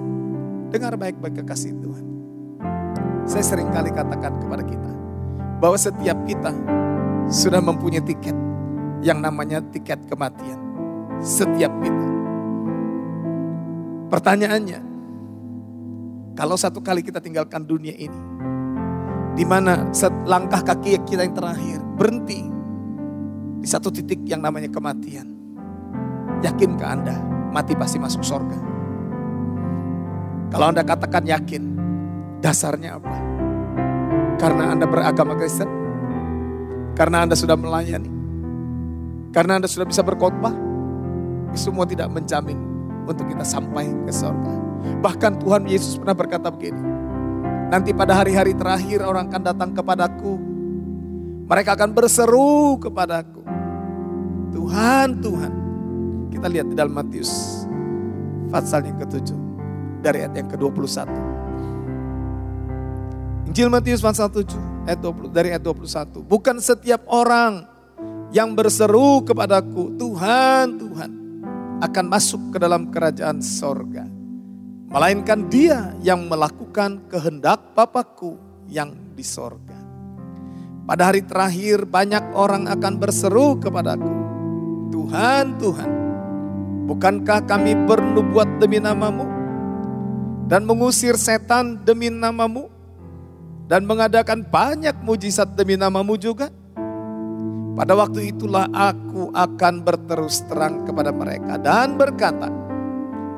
Dengar 0.74 0.98
baik-baik 0.98 1.46
kekasih 1.46 1.78
Tuhan. 1.80 2.06
Saya 3.24 3.44
sering 3.46 3.70
kali 3.72 3.94
katakan 3.94 4.36
kepada 4.42 4.64
kita 4.66 4.92
bahwa 5.64 5.78
setiap 5.80 6.18
kita 6.28 6.52
sudah 7.32 7.64
mempunyai 7.64 8.04
tiket 8.04 8.36
yang 9.00 9.24
namanya 9.24 9.64
tiket 9.72 10.02
kematian. 10.12 10.60
Setiap 11.24 11.72
kita. 11.80 12.08
Pertanyaannya, 14.12 14.80
kalau 16.36 16.58
satu 16.58 16.84
kali 16.84 17.06
kita 17.06 17.22
tinggalkan 17.24 17.64
dunia 17.64 17.96
ini, 17.96 18.20
di 19.34 19.44
mana 19.44 19.90
langkah 20.30 20.62
kaki 20.62 21.02
kita 21.10 21.26
yang 21.26 21.34
terakhir 21.34 21.80
berhenti 21.98 22.46
di 23.64 23.68
satu 23.68 23.90
titik 23.90 24.22
yang 24.30 24.46
namanya 24.46 24.70
kematian. 24.70 25.34
Yakinkah 26.44 26.90
Anda 26.90 27.16
mati 27.50 27.74
pasti 27.74 27.98
masuk 27.98 28.22
sorga? 28.22 28.60
Kalau 30.54 30.70
Anda 30.70 30.86
katakan 30.86 31.26
yakin, 31.26 31.64
dasarnya 32.44 33.02
apa? 33.02 33.16
Karena 34.38 34.76
Anda 34.76 34.86
beragama 34.86 35.34
Kristen? 35.34 35.72
Karena 36.94 37.26
Anda 37.26 37.34
sudah 37.34 37.58
melayani? 37.58 38.12
Karena 39.34 39.58
Anda 39.58 39.66
sudah 39.66 39.90
bisa 39.90 40.06
berkhotbah? 40.06 40.54
Semua 41.58 41.90
tidak 41.90 42.14
menjamin 42.14 42.60
untuk 43.10 43.26
kita 43.30 43.42
sampai 43.42 43.90
ke 44.06 44.14
sorga. 44.14 44.54
Bahkan 45.02 45.42
Tuhan 45.42 45.64
Yesus 45.66 45.98
pernah 45.98 46.14
berkata 46.14 46.52
begini, 46.54 46.82
nanti 47.74 47.90
pada 47.90 48.14
hari-hari 48.14 48.54
terakhir 48.54 49.02
orang 49.02 49.34
akan 49.34 49.42
datang 49.42 49.74
kepadaku, 49.74 50.38
mereka 51.50 51.74
akan 51.74 51.90
berseru 51.90 52.78
kepadaku, 52.78 53.42
Tuhan, 54.54 55.18
Tuhan. 55.18 55.54
Kita 56.30 56.54
lihat 56.54 56.70
di 56.70 56.76
dalam 56.78 56.94
Matius 56.94 57.66
pasal 58.54 58.86
yang 58.86 59.02
ketujuh 59.02 59.40
dari 60.06 60.22
ayat 60.22 60.38
yang 60.38 60.50
ke-21. 60.54 61.10
Injil 63.50 63.74
Matius 63.74 64.06
pasal 64.06 64.30
7 64.30 64.86
ayat 64.86 65.02
20 65.02 65.34
dari 65.34 65.50
ayat 65.58 65.66
21. 65.66 66.22
Bukan 66.30 66.62
setiap 66.62 67.10
orang 67.10 67.66
yang 68.30 68.54
berseru 68.54 69.26
kepadaku, 69.26 69.98
Tuhan, 69.98 70.78
Tuhan, 70.78 71.12
akan 71.82 72.06
masuk 72.06 72.54
ke 72.54 72.58
dalam 72.62 72.94
kerajaan 72.94 73.42
sorga. 73.42 74.23
Melainkan 74.94 75.50
dia 75.50 75.90
yang 76.06 76.30
melakukan 76.30 77.10
kehendak 77.10 77.74
Bapakku 77.74 78.38
yang 78.70 78.94
di 79.18 79.26
sorga. 79.26 79.74
Pada 80.86 81.10
hari 81.10 81.26
terakhir 81.26 81.90
banyak 81.90 82.22
orang 82.38 82.70
akan 82.70 83.02
berseru 83.02 83.58
kepadaku, 83.58 84.14
Tuhan, 84.94 85.58
Tuhan, 85.58 85.92
bukankah 86.86 87.42
kami 87.42 87.74
bernubuat 87.90 88.62
demi 88.62 88.78
namamu? 88.78 89.26
Dan 90.46 90.70
mengusir 90.70 91.18
setan 91.18 91.82
demi 91.82 92.14
namamu? 92.14 92.70
Dan 93.66 93.90
mengadakan 93.90 94.46
banyak 94.46 94.94
mujizat 95.02 95.58
demi 95.58 95.74
namamu 95.74 96.22
juga? 96.22 96.54
Pada 97.74 97.98
waktu 97.98 98.30
itulah 98.30 98.70
aku 98.70 99.34
akan 99.34 99.74
berterus 99.82 100.46
terang 100.46 100.86
kepada 100.86 101.10
mereka 101.10 101.58
dan 101.58 101.98
berkata, 101.98 102.54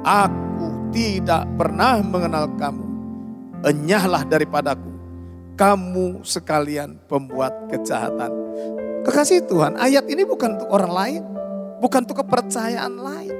Aku 0.04 0.75
tidak 0.92 1.46
pernah 1.56 2.02
mengenal 2.02 2.52
kamu. 2.58 2.86
Enyahlah 3.66 4.28
daripadaku, 4.28 4.92
kamu 5.58 6.22
sekalian 6.22 7.02
pembuat 7.10 7.72
kejahatan. 7.72 8.30
Kekasih 9.06 9.46
Tuhan, 9.46 9.78
ayat 9.78 10.06
ini 10.10 10.26
bukan 10.26 10.58
untuk 10.58 10.70
orang 10.70 10.94
lain, 10.94 11.24
bukan 11.82 12.06
untuk 12.06 12.22
kepercayaan 12.26 12.94
lain. 12.98 13.36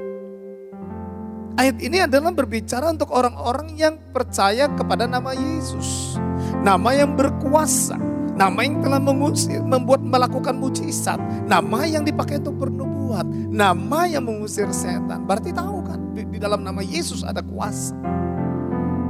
Ayat 1.56 1.76
ini 1.80 2.04
adalah 2.04 2.32
berbicara 2.36 2.92
untuk 2.92 3.08
orang-orang 3.10 3.72
yang 3.74 3.96
percaya 4.12 4.68
kepada 4.76 5.08
nama 5.08 5.32
Yesus. 5.32 6.20
Nama 6.60 7.04
yang 7.04 7.16
berkuasa, 7.16 7.96
nama 8.36 8.60
yang 8.60 8.84
telah 8.84 9.00
mengusir, 9.00 9.64
membuat 9.64 10.04
melakukan 10.04 10.60
mujizat, 10.60 11.16
nama 11.48 11.88
yang 11.88 12.04
dipakai 12.04 12.38
untuk 12.44 12.68
bernubuat, 12.68 13.24
nama 13.48 14.04
yang 14.04 14.28
mengusir 14.28 14.68
setan. 14.70 15.24
Berarti 15.24 15.56
tahu 15.56 15.80
kan, 15.82 15.98
di, 16.12 16.28
di 16.28 16.38
dalam 16.38 16.60
nama 16.60 16.84
Yesus 16.84 17.24
ada 17.24 17.40
kuasa. 17.40 17.96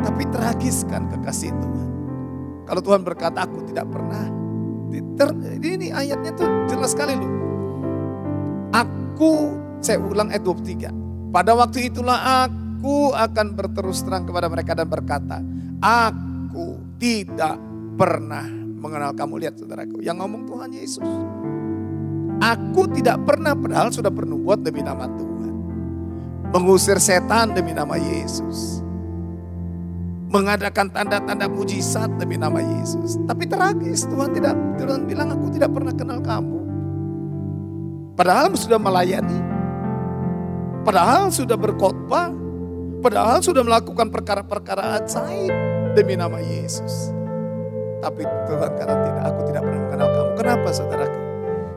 Tapi 0.06 0.22
tragis 0.30 0.86
kan 0.86 1.10
kekasih 1.10 1.50
Tuhan. 1.50 1.88
Kalau 2.70 2.82
Tuhan 2.82 3.02
berkata, 3.02 3.42
aku 3.42 3.66
tidak 3.66 3.90
pernah. 3.90 4.30
Ini 5.58 5.90
ayatnya 5.90 6.30
tuh 6.38 6.46
jelas 6.70 6.94
sekali 6.94 7.18
loh. 7.18 7.32
Aku, 8.70 9.58
saya 9.82 9.98
ulang 9.98 10.30
ayat 10.30 10.46
23. 10.46 11.34
Pada 11.34 11.52
waktu 11.58 11.90
itulah 11.90 12.46
aku 12.46 13.10
akan 13.10 13.58
berterus 13.58 14.06
terang 14.06 14.22
kepada 14.22 14.46
mereka 14.46 14.78
dan 14.78 14.86
berkata, 14.86 15.42
aku 15.82 16.78
tidak 17.02 17.58
pernah 17.98 18.65
mengenal 18.76 19.12
kamu. 19.16 19.42
Lihat 19.42 19.54
saudaraku, 19.58 20.04
yang 20.04 20.20
ngomong 20.20 20.44
Tuhan 20.46 20.70
Yesus. 20.72 21.08
Aku 22.36 22.84
tidak 22.92 23.24
pernah 23.24 23.56
padahal 23.56 23.88
sudah 23.88 24.12
bernubuat 24.12 24.60
demi 24.60 24.84
nama 24.84 25.08
Tuhan. 25.08 25.52
Mengusir 26.52 27.00
setan 27.00 27.56
demi 27.56 27.72
nama 27.72 27.96
Yesus. 27.96 28.84
Mengadakan 30.28 30.92
tanda-tanda 30.92 31.48
mujizat 31.48 32.12
demi 32.20 32.36
nama 32.36 32.60
Yesus. 32.60 33.16
Tapi 33.24 33.48
tragis 33.48 34.04
Tuhan 34.04 34.36
tidak 34.36 34.52
Tuhan 34.76 35.08
bilang 35.08 35.32
aku 35.32 35.48
tidak 35.48 35.72
pernah 35.72 35.94
kenal 35.96 36.20
kamu. 36.20 36.60
Padahal 38.20 38.52
sudah 38.52 38.76
melayani. 38.80 39.40
Padahal 40.84 41.32
sudah 41.32 41.56
berkhotbah. 41.56 42.32
Padahal 43.00 43.40
sudah 43.40 43.64
melakukan 43.64 44.12
perkara-perkara 44.12 45.00
ajaib 45.00 45.52
demi 45.96 46.16
nama 46.20 46.36
Yesus. 46.40 47.16
Tapi 48.06 48.22
Tuhan 48.22 48.70
kata 48.78 48.94
tidak, 49.02 49.22
aku 49.26 49.40
tidak 49.50 49.62
pernah 49.66 49.82
mengenal 49.82 50.08
kamu. 50.14 50.30
Kenapa 50.38 50.68
saudaraku? 50.70 51.18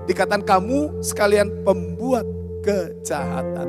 Dikatakan 0.06 0.44
kamu 0.46 0.80
sekalian 1.02 1.48
pembuat 1.66 2.26
kejahatan. 2.62 3.68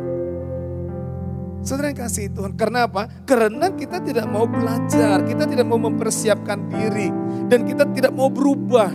Saudara 1.64 1.88
yang 1.88 2.00
kasih 2.05 2.29
Tuhan, 2.37 2.52
karena 2.61 2.85
apa? 2.85 3.09
Karena 3.25 3.73
kita 3.73 4.05
tidak 4.05 4.29
mau 4.29 4.45
belajar, 4.45 5.25
kita 5.25 5.49
tidak 5.49 5.64
mau 5.64 5.81
mempersiapkan 5.81 6.69
diri, 6.69 7.09
dan 7.49 7.64
kita 7.64 7.88
tidak 7.97 8.12
mau 8.12 8.29
berubah. 8.29 8.93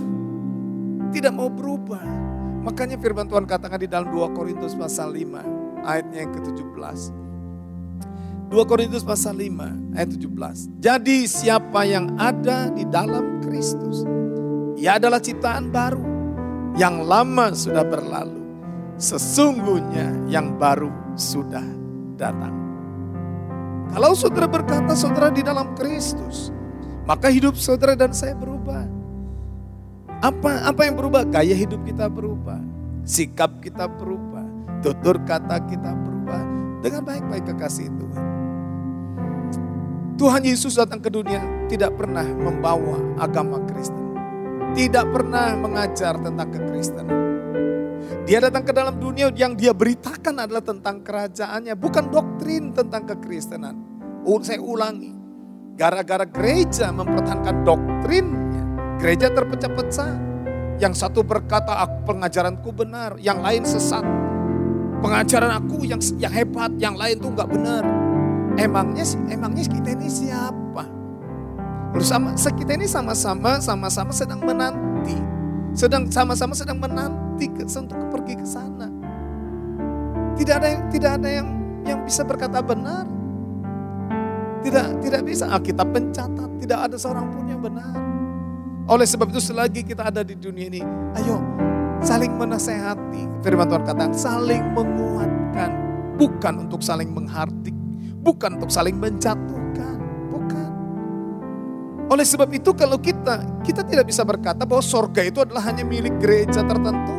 Tidak 1.09 1.33
mau 1.33 1.49
berubah. 1.49 2.05
Makanya 2.69 3.01
firman 3.01 3.25
Tuhan 3.25 3.49
katakan 3.49 3.81
di 3.81 3.89
dalam 3.89 4.13
2 4.13 4.29
Korintus 4.37 4.77
pasal 4.77 5.09
5 5.09 5.85
ayatnya 5.89 6.21
yang 6.21 6.31
ke-17. 6.37 7.24
2 8.45 8.61
Korintus 8.69 9.01
pasal 9.01 9.41
5 9.41 9.97
ayat 9.97 10.09
17. 10.13 10.77
Jadi 10.77 11.25
siapa 11.25 11.81
yang 11.81 12.13
ada 12.21 12.69
di 12.69 12.85
dalam 12.85 13.41
Kristus, 13.41 14.05
ia 14.77 15.01
adalah 15.01 15.17
ciptaan 15.17 15.73
baru. 15.73 16.13
Yang 16.75 16.95
lama 17.07 17.45
sudah 17.55 17.85
berlalu. 17.87 18.43
Sesungguhnya 19.01 20.27
yang 20.29 20.59
baru 20.59 20.91
sudah 21.17 21.63
datang. 22.19 22.53
Kalau 23.95 24.11
saudara 24.13 24.45
berkata 24.45 24.93
saudara 24.93 25.31
di 25.31 25.39
dalam 25.39 25.71
Kristus, 25.73 26.51
maka 27.07 27.31
hidup 27.31 27.55
saudara 27.55 27.95
dan 27.95 28.11
saya 28.11 28.35
berubah. 28.35 28.85
Apa 30.19 30.67
apa 30.67 30.81
yang 30.83 30.99
berubah? 30.99 31.23
Gaya 31.27 31.55
hidup 31.55 31.81
kita 31.87 32.11
berubah, 32.11 32.59
sikap 33.07 33.63
kita 33.63 33.87
berubah, 33.87 34.43
tutur 34.83 35.15
kata 35.23 35.63
kita 35.65 35.91
berubah 35.95 36.43
dengan 36.83 37.01
baik-baik 37.07 37.55
kekasih 37.55 37.87
Tuhan. 37.95 38.34
Tuhan 40.15 40.47
Yesus 40.47 40.79
datang 40.79 41.03
ke 41.03 41.11
dunia 41.11 41.43
tidak 41.67 41.99
pernah 41.99 42.23
membawa 42.23 42.99
agama 43.19 43.59
Kristen. 43.67 44.15
Tidak 44.75 45.05
pernah 45.11 45.55
mengajar 45.55 46.19
tentang 46.19 46.51
kekristenan. 46.51 47.07
Dia 48.27 48.43
datang 48.43 48.63
ke 48.67 48.75
dalam 48.75 48.99
dunia 48.99 49.31
yang 49.31 49.55
dia 49.55 49.71
beritakan 49.71 50.43
adalah 50.43 50.63
tentang 50.63 50.99
kerajaannya, 50.99 51.75
bukan 51.79 52.11
doktrin 52.11 52.75
tentang 52.75 53.07
kekristenan. 53.07 53.75
Saya 54.43 54.59
ulangi, 54.59 55.13
gara-gara 55.77 56.25
gereja 56.27 56.91
mempertahankan 56.91 57.63
doktrin 57.63 58.45
Gereja 58.95 59.27
terpecah-pecah. 59.31 60.11
Yang 60.75 60.93
satu 61.07 61.23
berkata 61.23 61.87
pengajaranku 62.03 62.67
benar, 62.75 63.15
yang 63.19 63.39
lain 63.39 63.63
sesat. 63.63 64.03
Pengajaran 64.99 65.51
aku 65.55 65.87
yang 65.87 65.99
yang 66.19 66.33
hebat, 66.33 66.71
yang 66.79 66.95
lain 66.99 67.19
tuh 67.19 67.31
nggak 67.31 67.49
benar. 67.51 67.83
Emangnya 68.55 69.03
emangnya 69.27 69.67
kita 69.67 69.99
ini 69.99 70.07
siapa? 70.07 70.83
Lalu 71.95 72.03
sama 72.03 72.35
kita 72.35 72.75
ini 72.75 72.87
sama-sama 72.87 73.59
sama-sama 73.59 74.11
sedang 74.11 74.43
menanti, 74.43 75.15
sedang 75.71 76.07
sama-sama 76.11 76.51
sedang 76.51 76.79
menanti 76.79 77.51
ke, 77.51 77.63
untuk 77.67 77.99
pergi 78.11 78.35
ke 78.39 78.47
sana. 78.47 78.87
Tidak 80.35 80.55
ada 80.55 80.67
yang 80.71 80.83
tidak 80.91 81.11
ada 81.19 81.29
yang 81.31 81.47
yang 81.87 81.99
bisa 82.03 82.23
berkata 82.23 82.59
benar. 82.59 83.07
Tidak 84.63 85.03
tidak 85.03 85.21
bisa. 85.23 85.51
Alkitab 85.51 85.87
pencatat 85.91 86.49
tidak 86.59 86.79
ada 86.91 86.95
seorang 86.99 87.31
pun 87.31 87.47
yang 87.47 87.63
benar. 87.63 87.95
Oleh 88.91 89.07
sebab 89.07 89.31
itu 89.31 89.39
selagi 89.39 89.81
kita 89.81 90.11
ada 90.11 90.21
di 90.21 90.35
dunia 90.37 90.67
ini, 90.67 90.81
ayo 91.19 91.39
saling 92.03 92.33
menasehati. 92.35 93.45
Firman 93.45 93.67
Tuhan 93.67 93.83
katakan 93.83 94.13
saling 94.15 94.63
menguatkan. 94.73 95.71
Bukan 96.15 96.67
untuk 96.67 96.79
saling 96.79 97.11
menghardik. 97.11 97.84
Bukan 98.25 98.57
untuk 98.57 98.73
saling 98.73 98.97
menjatuhkan. 98.97 99.97
Bukan. 100.33 100.69
Oleh 102.09 102.25
sebab 102.25 102.49
itu 102.49 102.73
kalau 102.73 102.97
kita, 102.97 103.45
kita 103.61 103.85
tidak 103.85 104.09
bisa 104.09 104.25
berkata 104.25 104.65
bahwa 104.65 104.81
sorga 104.81 105.21
itu 105.21 105.45
adalah 105.45 105.69
hanya 105.69 105.85
milik 105.85 106.17
gereja 106.17 106.65
tertentu. 106.65 107.13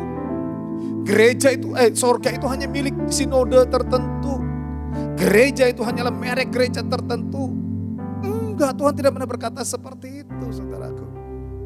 Gereja 1.07 1.55
itu, 1.55 1.71
eh 1.79 1.95
sorga 1.95 2.35
itu 2.35 2.43
hanya 2.51 2.67
milik 2.67 3.07
sinode 3.07 3.63
tertentu. 3.71 4.43
Gereja 5.15 5.71
itu 5.71 5.79
hanyalah 5.81 6.11
merek 6.11 6.51
gereja 6.51 6.83
tertentu. 6.83 7.55
Enggak, 8.21 8.75
Tuhan 8.75 8.93
tidak 8.93 9.11
pernah 9.15 9.29
berkata 9.29 9.61
seperti 9.63 10.27
itu 10.27 10.45
saudaraku. 10.51 11.05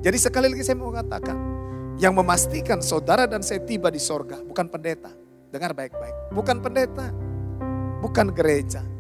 Jadi 0.05 0.17
sekali 0.21 0.48
lagi 0.53 0.62
saya 0.62 0.77
mau 0.77 0.93
katakan, 0.93 1.38
yang 2.01 2.17
memastikan 2.17 2.81
saudara 2.81 3.29
dan 3.29 3.45
saya 3.45 3.62
tiba 3.62 3.93
di 3.93 4.01
sorga 4.01 4.41
bukan 4.41 4.65
pendeta. 4.69 5.13
Dengar 5.51 5.75
baik-baik, 5.75 6.33
bukan 6.33 6.57
pendeta, 6.63 7.12
bukan 8.01 8.31
gereja. 8.31 8.90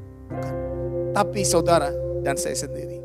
Tapi 1.11 1.43
saudara 1.43 1.91
dan 2.23 2.39
saya 2.39 2.55
sendiri. 2.55 3.03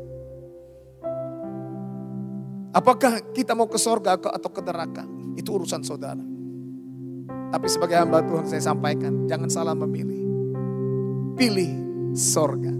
Apakah 2.71 3.33
kita 3.33 3.57
mau 3.57 3.67
ke 3.67 3.75
sorga 3.75 4.15
atau 4.15 4.49
ke 4.53 4.61
neraka? 4.63 5.03
Itu 5.35 5.59
urusan 5.59 5.81
saudara. 5.83 6.21
Tapi 7.47 7.67
sebagai 7.71 7.97
hamba 7.99 8.23
Tuhan 8.23 8.45
saya 8.47 8.63
sampaikan, 8.63 9.25
jangan 9.27 9.49
salah 9.51 9.75
memilih. 9.75 10.23
Pilih 11.35 11.71
sorga. 12.15 12.71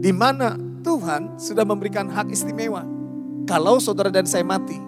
Di 0.00 0.12
mana 0.16 0.56
Tuhan 0.80 1.36
sudah 1.36 1.62
memberikan 1.68 2.08
hak 2.08 2.32
istimewa. 2.32 2.82
Kalau 3.44 3.78
saudara 3.82 4.08
dan 4.08 4.24
saya 4.24 4.46
mati, 4.46 4.78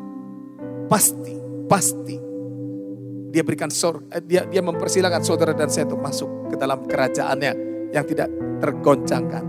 pasti, 0.88 1.36
pasti 1.68 2.16
dia 3.32 3.40
berikan 3.40 3.72
sorga, 3.72 4.04
eh, 4.12 4.22
dia 4.24 4.44
dia 4.44 4.60
mempersilahkan 4.60 5.24
saudara 5.24 5.56
dan 5.56 5.72
saya 5.72 5.88
untuk 5.88 6.04
masuk 6.04 6.52
ke 6.52 6.56
dalam 6.60 6.84
kerajaannya 6.84 7.71
yang 7.92 8.04
tidak 8.08 8.28
tergoncangkan. 8.58 9.44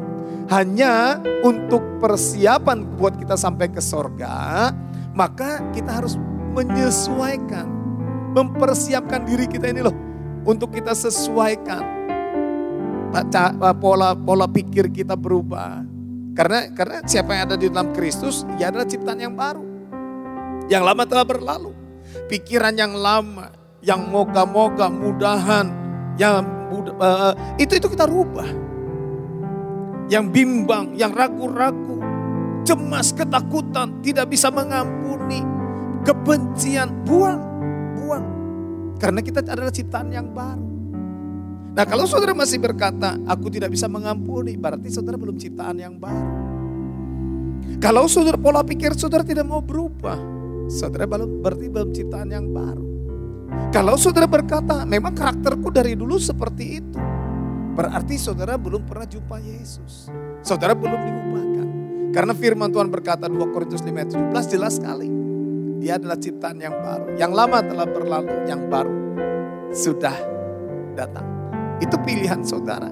Hanya 0.51 1.23
untuk 1.41 1.81
persiapan 2.03 2.99
buat 2.99 3.15
kita 3.15 3.39
sampai 3.39 3.71
ke 3.71 3.79
sorga, 3.79 4.69
maka 5.15 5.63
kita 5.71 6.03
harus 6.03 6.19
menyesuaikan 6.53 7.83
mempersiapkan 8.33 9.23
diri 9.23 9.45
kita 9.45 9.69
ini 9.69 9.85
loh 9.85 9.95
untuk 10.43 10.73
kita 10.73 10.97
sesuaikan. 10.97 12.01
Pola 13.77 14.17
pola 14.17 14.49
pikir 14.49 14.89
kita 14.89 15.13
berubah. 15.13 15.85
Karena 16.33 16.65
karena 16.73 16.97
siapa 17.05 17.37
yang 17.37 17.43
ada 17.45 17.57
di 17.61 17.69
dalam 17.69 17.93
Kristus 17.93 18.41
ia 18.57 18.73
adalah 18.73 18.89
ciptaan 18.89 19.21
yang 19.21 19.37
baru. 19.37 19.61
Yang 20.65 20.83
lama 20.83 21.03
telah 21.05 21.25
berlalu. 21.29 21.71
Pikiran 22.25 22.73
yang 22.73 22.97
lama 22.97 23.53
yang 23.85 24.09
moga-moga 24.09 24.89
mudahan 24.89 25.69
yang 26.17 26.41
uh, 26.81 27.33
itu 27.61 27.77
itu 27.77 27.87
kita 27.91 28.09
rubah 28.09 28.47
yang 30.09 30.29
bimbang 30.29 30.97
yang 30.97 31.13
ragu-ragu 31.13 32.01
cemas 32.63 33.11
ketakutan 33.11 33.99
tidak 33.99 34.31
bisa 34.31 34.47
mengampuni 34.49 35.43
kebencian 36.03 36.91
buang 37.07 37.39
buang. 38.03 38.25
Karena 38.99 39.19
kita 39.19 39.43
adalah 39.43 39.71
ciptaan 39.71 40.11
yang 40.11 40.31
baru. 40.31 40.67
Nah 41.73 41.85
kalau 41.89 42.05
saudara 42.05 42.37
masih 42.37 42.61
berkata, 42.61 43.17
aku 43.25 43.49
tidak 43.49 43.73
bisa 43.73 43.89
mengampuni, 43.89 44.53
berarti 44.53 44.93
saudara 44.93 45.17
belum 45.17 45.41
ciptaan 45.41 45.81
yang 45.81 45.97
baru. 45.97 46.31
Kalau 47.81 48.05
saudara 48.05 48.37
pola 48.37 48.61
pikir 48.61 48.93
saudara 48.93 49.25
tidak 49.25 49.43
mau 49.49 49.59
berubah, 49.59 50.15
saudara 50.69 51.09
belum 51.09 51.41
berarti 51.41 51.65
belum 51.67 51.89
ciptaan 51.91 52.29
yang 52.29 52.47
baru. 52.53 52.92
Kalau 53.73 53.97
saudara 53.97 54.29
berkata, 54.29 54.85
memang 54.85 55.17
karakterku 55.17 55.73
dari 55.73 55.97
dulu 55.97 56.21
seperti 56.21 56.77
itu, 56.77 56.99
berarti 57.73 58.21
saudara 58.21 58.53
belum 58.53 58.85
pernah 58.85 59.09
jumpa 59.09 59.41
Yesus. 59.41 60.13
Saudara 60.45 60.77
belum 60.77 60.93
diubahkan. 60.93 61.67
Karena 62.13 62.37
firman 62.37 62.69
Tuhan 62.69 62.93
berkata 62.93 63.25
2 63.25 63.33
Korintus 63.49 63.81
5 63.81 63.89
ayat 63.89 64.09
17 64.13 64.53
jelas 64.53 64.77
sekali. 64.77 65.09
Dia 65.81 65.97
adalah 65.97 66.21
ciptaan 66.21 66.61
yang 66.61 66.77
baru. 66.77 67.17
Yang 67.17 67.31
lama 67.33 67.57
telah 67.65 67.87
berlalu, 67.89 68.35
yang 68.45 68.61
baru 68.69 68.93
sudah 69.73 70.15
datang. 70.93 71.25
Itu 71.81 71.97
pilihan 72.05 72.45
saudara. 72.45 72.87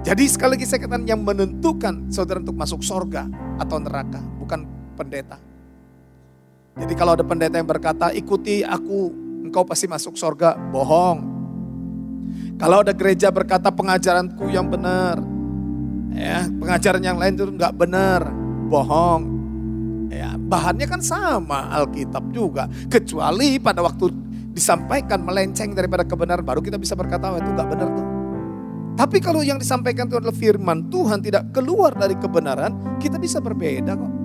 Jadi 0.00 0.24
sekali 0.28 0.56
lagi 0.56 0.64
saya 0.64 0.80
katakan 0.84 1.04
yang 1.04 1.20
menentukan 1.24 2.08
saudara 2.08 2.40
untuk 2.40 2.56
masuk 2.56 2.80
sorga 2.80 3.28
atau 3.60 3.76
neraka, 3.80 4.20
bukan 4.40 4.64
pendeta. 4.96 5.36
Jadi 6.80 6.92
kalau 6.96 7.12
ada 7.12 7.24
pendeta 7.24 7.60
yang 7.60 7.68
berkata, 7.68 8.08
ikuti 8.12 8.64
aku, 8.64 9.12
engkau 9.50 9.66
pasti 9.66 9.90
masuk 9.90 10.14
sorga, 10.14 10.54
bohong. 10.54 11.18
Kalau 12.54 12.86
ada 12.86 12.94
gereja 12.94 13.34
berkata 13.34 13.74
pengajaranku 13.74 14.46
yang 14.46 14.70
benar, 14.70 15.18
ya 16.14 16.46
pengajaran 16.46 17.02
yang 17.02 17.18
lain 17.18 17.34
itu 17.34 17.50
enggak 17.50 17.74
benar, 17.74 18.30
bohong. 18.70 19.42
Ya, 20.10 20.38
bahannya 20.38 20.86
kan 20.86 21.02
sama 21.02 21.66
Alkitab 21.74 22.30
juga. 22.30 22.70
Kecuali 22.86 23.58
pada 23.58 23.82
waktu 23.82 24.14
disampaikan 24.54 25.22
melenceng 25.22 25.74
daripada 25.74 26.06
kebenaran 26.06 26.46
baru 26.46 26.62
kita 26.62 26.78
bisa 26.78 26.94
berkata 26.98 27.34
oh, 27.34 27.38
itu 27.38 27.50
gak 27.50 27.68
benar 27.70 27.88
tuh. 27.94 28.06
Tapi 28.98 29.18
kalau 29.22 29.40
yang 29.40 29.56
disampaikan 29.56 30.10
itu 30.10 30.18
adalah 30.18 30.34
firman 30.34 30.90
Tuhan 30.90 31.22
tidak 31.22 31.54
keluar 31.54 31.94
dari 31.94 32.18
kebenaran, 32.18 32.98
kita 33.00 33.16
bisa 33.16 33.38
berbeda 33.40 33.96
kok. 33.96 34.19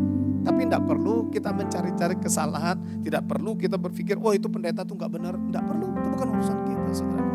Tapi 0.45 0.69
tidak 0.69 0.86
perlu 0.86 1.34
kita 1.34 1.49
mencari-cari 1.49 2.15
kesalahan, 2.21 2.77
tidak 3.01 3.25
perlu 3.25 3.58
kita 3.58 3.81
berpikir, 3.81 4.21
wah 4.21 4.29
oh, 4.29 4.34
itu 4.38 4.45
pendeta 4.45 4.86
tuh 4.86 4.93
gak 4.93 5.10
benar. 5.10 5.34
Tidak 5.34 5.63
perlu, 5.65 5.86
itu 5.89 6.08
bukan 6.13 6.27
urusan 6.38 6.58
kita 6.69 6.91
saudara. 6.93 7.25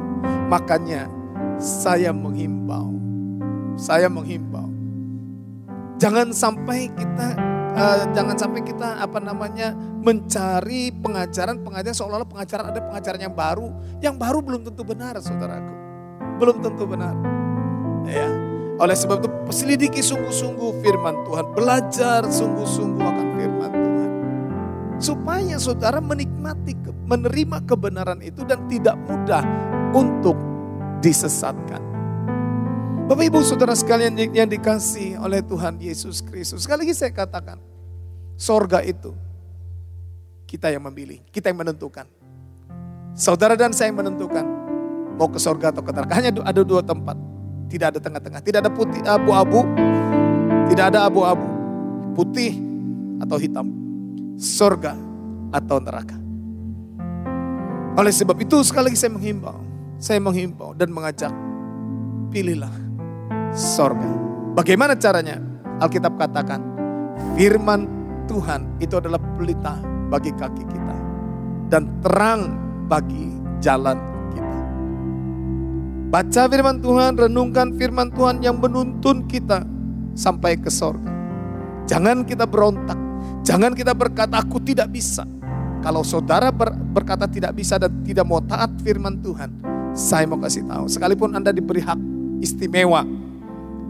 Makanya 0.46 1.10
saya 1.58 2.14
menghimbau, 2.14 2.94
saya 3.74 4.06
menghimbau. 4.06 4.70
Jangan 6.00 6.32
sampai 6.32 6.88
kita 6.96 7.36
uh, 7.76 8.04
jangan 8.16 8.36
sampai 8.38 8.60
kita 8.64 9.04
apa 9.04 9.18
namanya 9.20 9.76
mencari 10.00 10.88
pengajaran-pengajaran 10.96 11.92
seolah-olah 11.92 12.30
pengajaran 12.30 12.64
ada 12.72 12.80
pengajaran 12.80 13.20
yang 13.20 13.34
baru, 13.34 13.68
yang 14.00 14.16
baru 14.16 14.38
belum 14.40 14.64
tentu 14.64 14.82
benar, 14.86 15.18
saudaraku. 15.20 15.74
Belum 16.40 16.56
tentu 16.64 16.84
benar. 16.88 17.14
Ya. 18.08 18.49
Oleh 18.80 18.96
sebab 18.96 19.20
itu 19.20 19.28
selidiki 19.52 20.00
sungguh-sungguh 20.00 20.80
firman 20.80 21.20
Tuhan, 21.28 21.46
belajar 21.52 22.24
sungguh-sungguh 22.24 23.04
akan 23.04 23.26
firman 23.36 23.70
Tuhan. 23.76 24.10
Supaya 24.96 25.56
saudara 25.60 26.00
menikmati, 26.00 26.72
menerima 27.04 27.60
kebenaran 27.68 28.24
itu 28.24 28.40
dan 28.48 28.64
tidak 28.72 28.96
mudah 29.04 29.44
untuk 29.92 30.36
disesatkan. 31.04 31.82
Bapak 33.04 33.26
Ibu 33.26 33.42
Saudara 33.42 33.74
sekalian 33.76 34.14
yang 34.16 34.48
dikasih 34.48 35.18
oleh 35.18 35.42
Tuhan 35.42 35.76
Yesus 35.82 36.24
Kristus. 36.24 36.64
Sekali 36.64 36.86
lagi 36.86 36.94
saya 36.94 37.12
katakan, 37.12 37.58
sorga 38.38 38.80
itu 38.80 39.12
kita 40.48 40.72
yang 40.72 40.86
memilih, 40.88 41.20
kita 41.34 41.52
yang 41.52 41.60
menentukan. 41.60 42.08
Saudara 43.12 43.58
dan 43.58 43.74
saya 43.74 43.90
yang 43.90 44.00
menentukan 44.00 44.46
mau 45.18 45.26
ke 45.26 45.42
sorga 45.42 45.74
atau 45.74 45.82
ke 45.82 45.90
neraka. 45.90 46.16
Hanya 46.16 46.32
ada 46.46 46.62
dua 46.62 46.86
tempat, 46.86 47.18
tidak 47.70 47.94
ada 47.94 48.00
tengah-tengah, 48.02 48.40
tidak 48.42 48.66
ada 48.66 48.72
putih 48.74 48.98
abu-abu, 49.06 49.62
tidak 50.66 50.90
ada 50.90 51.06
abu-abu, 51.06 51.46
putih 52.18 52.58
atau 53.22 53.38
hitam, 53.38 53.70
sorga 54.34 54.98
atau 55.54 55.78
neraka. 55.78 56.18
Oleh 57.94 58.10
sebab 58.10 58.34
itu 58.42 58.58
sekali 58.66 58.90
lagi 58.90 58.98
saya 58.98 59.14
menghimbau, 59.14 59.58
saya 60.02 60.18
menghimbau 60.18 60.74
dan 60.74 60.90
mengajak, 60.90 61.30
pilihlah 62.34 62.74
sorga. 63.54 64.10
Bagaimana 64.58 64.98
caranya? 64.98 65.38
Alkitab 65.80 66.18
katakan, 66.18 66.60
firman 67.38 67.86
Tuhan 68.26 68.78
itu 68.82 68.98
adalah 68.98 69.18
pelita 69.38 69.78
bagi 70.10 70.34
kaki 70.34 70.64
kita. 70.66 70.96
Dan 71.70 72.02
terang 72.02 72.58
bagi 72.90 73.30
jalan. 73.62 74.09
Baca 76.10 76.42
firman 76.50 76.82
Tuhan, 76.82 77.14
renungkan 77.14 77.70
firman 77.78 78.10
Tuhan 78.10 78.42
yang 78.42 78.58
menuntun 78.58 79.30
kita 79.30 79.62
sampai 80.18 80.58
ke 80.58 80.66
sorga. 80.66 81.06
Jangan 81.86 82.26
kita 82.26 82.50
berontak. 82.50 82.98
Jangan 83.46 83.78
kita 83.78 83.94
berkata, 83.94 84.42
aku 84.42 84.58
tidak 84.58 84.90
bisa. 84.90 85.22
Kalau 85.80 86.02
saudara 86.02 86.50
ber, 86.50 86.74
berkata 86.74 87.30
tidak 87.30 87.54
bisa 87.54 87.78
dan 87.78 88.02
tidak 88.02 88.26
mau 88.26 88.42
taat 88.42 88.74
firman 88.82 89.22
Tuhan, 89.22 89.48
saya 89.94 90.26
mau 90.26 90.42
kasih 90.42 90.66
tahu. 90.66 90.90
Sekalipun 90.90 91.30
Anda 91.30 91.54
diberi 91.54 91.80
hak 91.80 91.98
istimewa 92.42 93.06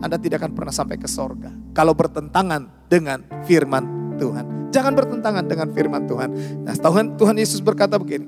anda 0.01 0.17
tidak 0.17 0.41
akan 0.41 0.53
pernah 0.57 0.73
sampai 0.73 0.97
ke 0.97 1.05
sorga. 1.05 1.53
Kalau 1.77 1.93
bertentangan 1.93 2.89
dengan 2.89 3.21
firman 3.45 4.17
Tuhan. 4.17 4.73
Jangan 4.73 4.93
bertentangan 4.97 5.45
dengan 5.45 5.69
firman 5.77 6.09
Tuhan. 6.09 6.29
Nah 6.65 6.73
Tuhan, 6.73 7.21
Tuhan 7.21 7.37
Yesus 7.37 7.61
berkata 7.61 8.01
begini. 8.01 8.25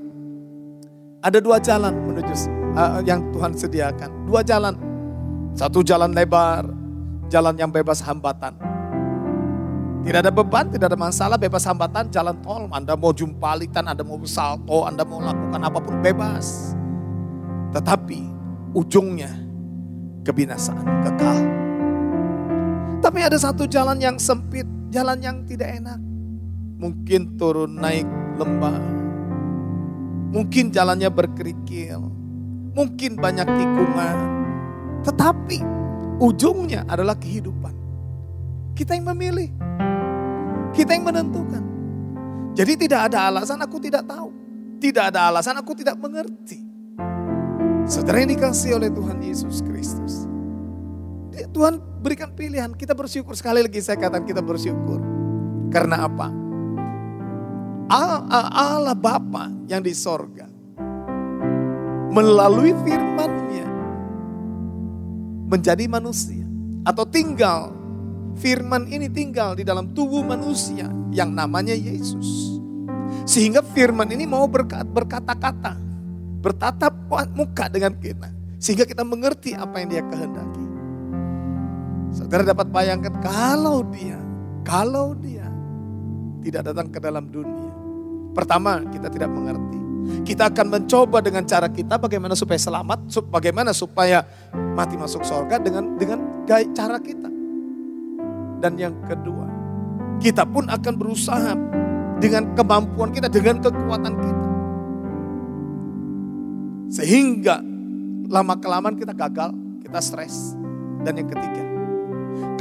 Ada 1.24 1.40
dua 1.40 1.56
jalan 1.62 1.96
menuju 1.96 2.61
uh, 2.76 3.00
yang 3.04 3.20
Tuhan 3.32 3.52
sediakan. 3.56 4.28
Dua 4.28 4.40
jalan. 4.44 4.74
Satu 5.52 5.84
jalan 5.84 6.16
lebar, 6.16 6.64
jalan 7.28 7.54
yang 7.60 7.68
bebas 7.68 8.00
hambatan. 8.00 8.56
Tidak 10.02 10.18
ada 10.18 10.32
beban, 10.34 10.66
tidak 10.66 10.90
ada 10.90 10.98
masalah, 10.98 11.36
bebas 11.38 11.62
hambatan, 11.62 12.10
jalan 12.10 12.34
tol. 12.42 12.66
Anda 12.72 12.98
mau 12.98 13.14
jumpalitan, 13.14 13.86
Anda 13.86 14.02
mau 14.02 14.18
salto, 14.26 14.82
Anda 14.82 15.06
mau 15.06 15.22
lakukan 15.22 15.60
apa 15.62 15.78
pun 15.78 16.00
bebas. 16.02 16.74
Tetapi 17.70 18.20
ujungnya 18.74 19.30
kebinasaan 20.26 20.86
kekal. 21.06 21.38
Tapi 22.98 23.18
ada 23.22 23.38
satu 23.38 23.68
jalan 23.68 24.00
yang 24.00 24.16
sempit, 24.18 24.66
jalan 24.90 25.20
yang 25.22 25.36
tidak 25.46 25.70
enak. 25.70 26.00
Mungkin 26.82 27.38
turun 27.38 27.78
naik 27.78 28.08
lembah. 28.40 28.80
Mungkin 30.32 30.72
jalannya 30.74 31.12
berkerikil. 31.12 32.21
Mungkin 32.72 33.20
banyak 33.20 33.48
tikungan. 33.48 34.16
Tetapi 35.04 35.58
ujungnya 36.22 36.88
adalah 36.88 37.18
kehidupan. 37.18 37.74
Kita 38.72 38.96
yang 38.96 39.12
memilih. 39.12 39.52
Kita 40.72 40.96
yang 40.96 41.04
menentukan. 41.04 41.62
Jadi 42.52 42.72
tidak 42.84 43.12
ada 43.12 43.28
alasan 43.32 43.60
aku 43.60 43.76
tidak 43.80 44.04
tahu. 44.08 44.32
Tidak 44.80 45.04
ada 45.12 45.28
alasan 45.32 45.56
aku 45.56 45.72
tidak 45.76 45.96
mengerti. 46.00 46.60
Saudara 47.88 48.22
yang 48.22 48.32
dikasih 48.36 48.76
oleh 48.78 48.88
Tuhan 48.92 49.18
Yesus 49.20 49.60
Kristus. 49.64 50.28
Tuhan 51.52 51.80
berikan 52.04 52.32
pilihan. 52.32 52.72
Kita 52.76 52.92
bersyukur. 52.92 53.32
Sekali 53.36 53.64
lagi 53.64 53.80
saya 53.80 53.96
katakan 54.00 54.24
kita 54.28 54.44
bersyukur. 54.44 55.00
Karena 55.72 56.04
apa? 56.04 56.28
Allah 57.88 58.96
Bapa 58.96 59.48
yang 59.68 59.80
di 59.80 59.92
sorga. 59.96 60.51
Melalui 62.12 62.76
firmannya. 62.84 63.66
Menjadi 65.48 65.84
manusia. 65.88 66.44
Atau 66.84 67.08
tinggal. 67.08 67.72
Firman 68.36 68.88
ini 68.88 69.08
tinggal 69.08 69.56
di 69.56 69.64
dalam 69.64 69.96
tubuh 69.96 70.20
manusia. 70.20 70.92
Yang 71.08 71.30
namanya 71.32 71.72
Yesus. 71.72 72.60
Sehingga 73.24 73.64
firman 73.64 74.12
ini 74.12 74.28
mau 74.28 74.44
berkata-kata. 74.44 75.80
Bertatap 76.44 76.92
muka 77.32 77.72
dengan 77.72 77.96
kita. 77.96 78.28
Sehingga 78.62 78.86
kita 78.86 79.02
mengerti 79.02 79.58
apa 79.58 79.82
yang 79.82 79.88
dia 79.90 80.04
kehendaki. 80.06 80.66
Saudara 82.12 82.44
dapat 82.44 82.68
bayangkan 82.68 83.14
kalau 83.24 83.82
dia, 83.88 84.20
kalau 84.62 85.16
dia 85.16 85.48
tidak 86.44 86.70
datang 86.70 86.92
ke 86.92 86.98
dalam 87.02 87.26
dunia. 87.32 87.72
Pertama, 88.36 88.84
kita 88.92 89.10
tidak 89.10 89.32
mengerti. 89.32 89.81
Kita 90.22 90.50
akan 90.50 90.66
mencoba 90.68 91.22
dengan 91.22 91.46
cara 91.46 91.70
kita 91.70 91.98
bagaimana 91.98 92.34
supaya 92.34 92.58
selamat, 92.58 93.10
bagaimana 93.30 93.70
supaya 93.70 94.22
mati 94.74 94.98
masuk 94.98 95.22
surga 95.22 95.58
dengan 95.62 95.94
dengan 95.98 96.18
cara 96.48 96.98
kita. 96.98 97.28
Dan 98.62 98.78
yang 98.78 98.94
kedua, 99.06 99.46
kita 100.22 100.46
pun 100.46 100.70
akan 100.70 100.94
berusaha 100.94 101.52
dengan 102.22 102.54
kemampuan 102.54 103.10
kita, 103.10 103.26
dengan 103.26 103.58
kekuatan 103.58 104.14
kita. 104.14 104.48
Sehingga 106.92 107.58
lama 108.30 108.54
kelamaan 108.62 108.94
kita 108.94 109.10
gagal, 109.10 109.50
kita 109.82 109.98
stres. 109.98 110.54
Dan 111.02 111.18
yang 111.18 111.26
ketiga, 111.26 111.64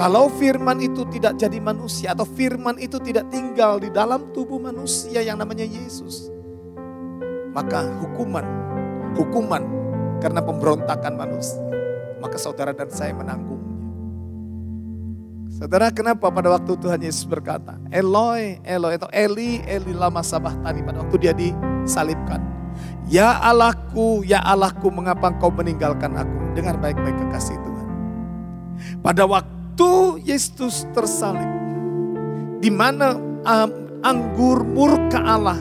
kalau 0.01 0.33
firman 0.33 0.81
itu 0.81 1.05
tidak 1.13 1.37
jadi 1.37 1.61
manusia 1.61 2.17
atau 2.17 2.25
firman 2.25 2.81
itu 2.81 2.97
tidak 2.97 3.29
tinggal 3.29 3.77
di 3.77 3.93
dalam 3.93 4.33
tubuh 4.33 4.57
manusia 4.57 5.21
yang 5.21 5.37
namanya 5.37 5.61
Yesus. 5.61 6.40
Maka 7.51 7.83
hukuman, 7.99 8.45
hukuman 9.19 9.63
karena 10.23 10.39
pemberontakan 10.39 11.13
manusia. 11.19 11.59
Maka 12.23 12.39
saudara 12.39 12.71
dan 12.71 12.87
saya 12.87 13.11
menanggungnya. 13.11 13.75
Saudara 15.51 15.91
kenapa 15.91 16.31
pada 16.31 16.47
waktu 16.47 16.73
Tuhan 16.79 17.03
Yesus 17.03 17.27
berkata, 17.27 17.75
Eloi, 17.91 18.63
Eloi 18.63 18.95
atau 18.95 19.11
Eli, 19.11 19.59
Eli 19.67 19.91
lama 19.91 20.23
sabah 20.23 20.55
tani 20.63 20.79
pada 20.81 21.03
waktu 21.03 21.15
dia 21.19 21.33
disalibkan. 21.35 22.39
Ya 23.11 23.35
Allahku, 23.43 24.23
ya 24.23 24.39
Allahku 24.41 24.87
mengapa 24.87 25.27
engkau 25.27 25.51
meninggalkan 25.51 26.15
aku? 26.15 26.55
Dengar 26.55 26.79
baik-baik 26.79 27.19
kekasih 27.27 27.59
Tuhan. 27.59 27.87
Pada 29.03 29.27
waktu 29.27 30.23
Yesus 30.23 30.87
tersalib, 30.95 31.51
di 32.63 32.71
mana 32.71 33.19
anggur 34.01 34.63
murka 34.63 35.19
Allah, 35.19 35.59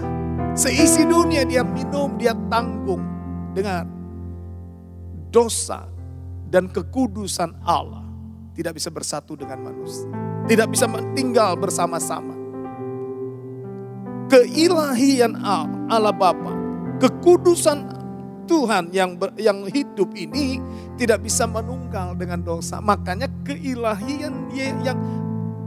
seisi 0.55 1.07
dunia 1.07 1.47
dia 1.47 1.63
minum, 1.63 2.15
dia 2.19 2.35
tanggung 2.51 3.03
dengan 3.55 3.87
dosa 5.31 5.87
dan 6.51 6.67
kekudusan 6.67 7.55
Allah 7.63 8.03
tidak 8.55 8.77
bisa 8.77 8.91
bersatu 8.91 9.39
dengan 9.39 9.63
manusia, 9.71 10.11
tidak 10.51 10.69
bisa 10.75 10.91
tinggal 11.15 11.55
bersama-sama. 11.55 12.35
Keilahian 14.31 15.35
Allah 15.91 16.15
Bapa, 16.15 16.55
kekudusan 17.03 17.99
Tuhan 18.47 18.91
yang 18.91 19.15
ber, 19.15 19.31
yang 19.39 19.63
hidup 19.71 20.11
ini 20.19 20.59
tidak 20.99 21.23
bisa 21.23 21.47
menunggal 21.47 22.19
dengan 22.19 22.43
dosa. 22.43 22.83
Makanya 22.83 23.31
keilahian 23.47 24.51
yang 24.55 24.99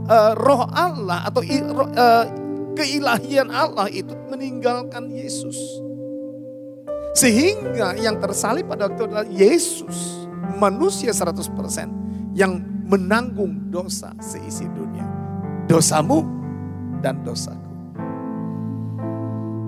uh, 0.08 0.36
roh 0.36 0.68
Allah 0.72 1.24
atau 1.28 1.40
uh, 1.40 2.43
keilahian 2.74 3.48
Allah 3.48 3.88
itu 3.88 4.12
meninggalkan 4.28 5.08
Yesus. 5.10 5.56
Sehingga 7.14 7.94
yang 7.94 8.18
tersalib 8.18 8.66
pada 8.66 8.90
waktu 8.90 9.06
adalah 9.06 9.26
Yesus, 9.30 10.26
manusia 10.58 11.14
100% 11.14 12.34
yang 12.34 12.58
menanggung 12.90 13.70
dosa 13.70 14.12
seisi 14.18 14.66
dunia. 14.66 15.06
Dosamu 15.70 16.26
dan 17.00 17.22
dosaku. 17.22 17.72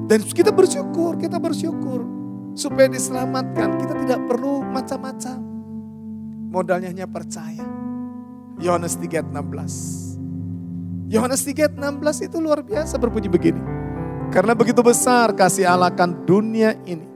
Dan 0.06 0.22
kita 0.22 0.54
bersyukur, 0.54 1.18
kita 1.18 1.38
bersyukur 1.42 2.06
supaya 2.54 2.86
diselamatkan. 2.86 3.78
Kita 3.82 3.94
tidak 4.06 4.20
perlu 4.30 4.62
macam-macam. 4.62 5.38
Modalnya 6.50 6.94
hanya 6.94 7.06
percaya. 7.10 7.66
Yohanes 8.62 8.94
3:16. 9.02 10.05
Yohanes 11.06 11.46
3:16 11.46 12.26
itu 12.26 12.36
luar 12.42 12.66
biasa 12.66 12.98
berbunyi 12.98 13.30
begini. 13.30 13.62
Karena 14.34 14.58
begitu 14.58 14.82
besar 14.82 15.30
kasih 15.38 15.70
Allah 15.70 15.94
kan 15.94 16.26
dunia 16.26 16.74
ini. 16.82 17.06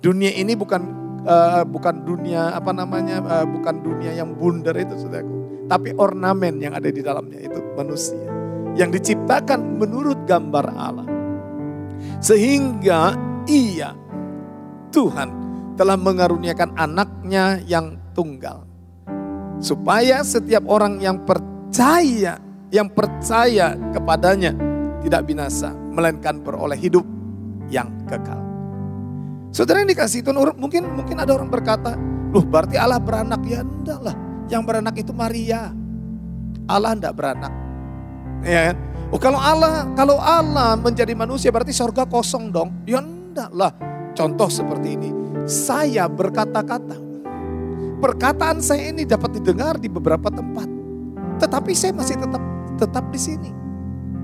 Dunia 0.00 0.32
ini 0.32 0.56
bukan 0.56 0.82
uh, 1.28 1.62
bukan 1.68 2.08
dunia 2.08 2.56
apa 2.56 2.72
namanya 2.72 3.20
uh, 3.20 3.46
bukan 3.46 3.84
dunia 3.84 4.16
yang 4.16 4.32
bundar 4.32 4.72
itu 4.80 4.96
saudaraku, 4.96 5.68
tapi 5.68 5.92
ornamen 5.98 6.56
yang 6.56 6.72
ada 6.72 6.88
di 6.88 7.04
dalamnya 7.04 7.36
itu 7.36 7.60
manusia 7.76 8.16
yang 8.78 8.88
diciptakan 8.94 9.76
menurut 9.76 10.24
gambar 10.24 10.66
Allah. 10.72 11.08
Sehingga 12.22 13.12
ia 13.50 13.92
Tuhan 14.94 15.28
telah 15.74 15.98
mengaruniakan 15.98 16.78
anaknya 16.78 17.60
yang 17.66 17.98
tunggal. 18.14 18.64
Supaya 19.58 20.22
setiap 20.22 20.70
orang 20.70 21.02
yang 21.02 21.26
percaya, 21.26 21.57
yang 22.72 22.88
percaya 22.92 23.76
kepadanya 23.92 24.52
tidak 25.04 25.24
binasa, 25.24 25.72
melainkan 25.92 26.40
beroleh 26.42 26.76
hidup 26.76 27.04
yang 27.68 27.88
kekal. 28.08 28.40
Saudara 29.52 29.80
yang 29.80 29.88
dikasih 29.88 30.20
itu 30.20 30.30
mungkin 30.56 30.84
mungkin 30.92 31.16
ada 31.16 31.32
orang 31.32 31.48
berkata, 31.48 31.96
loh 32.32 32.44
berarti 32.44 32.76
Allah 32.76 33.00
beranak. 33.00 33.40
Ya 33.48 33.64
enggak 33.64 34.00
lah, 34.04 34.16
yang 34.52 34.64
beranak 34.64 34.96
itu 35.00 35.12
Maria. 35.12 35.72
Allah 36.68 36.92
enggak 36.92 37.16
beranak. 37.16 37.52
Ya 38.44 38.72
kan? 38.72 38.76
Oh 39.08 39.16
kalau 39.16 39.40
Allah 39.40 39.88
kalau 39.96 40.20
Allah 40.20 40.76
menjadi 40.76 41.16
manusia 41.16 41.48
berarti 41.48 41.72
sorga 41.72 42.04
kosong 42.04 42.52
dong. 42.52 42.84
Ya 42.84 43.00
lah. 43.52 43.72
Contoh 44.18 44.50
seperti 44.50 44.98
ini, 44.98 45.10
saya 45.46 46.10
berkata-kata. 46.10 46.98
Perkataan 48.02 48.58
saya 48.58 48.90
ini 48.90 49.06
dapat 49.06 49.38
didengar 49.38 49.78
di 49.78 49.86
beberapa 49.86 50.26
tempat. 50.26 50.77
Tetapi 51.38 51.72
saya 51.74 51.94
masih 51.94 52.18
tetap 52.18 52.42
tetap 52.78 53.04
di 53.10 53.20
sini. 53.20 53.50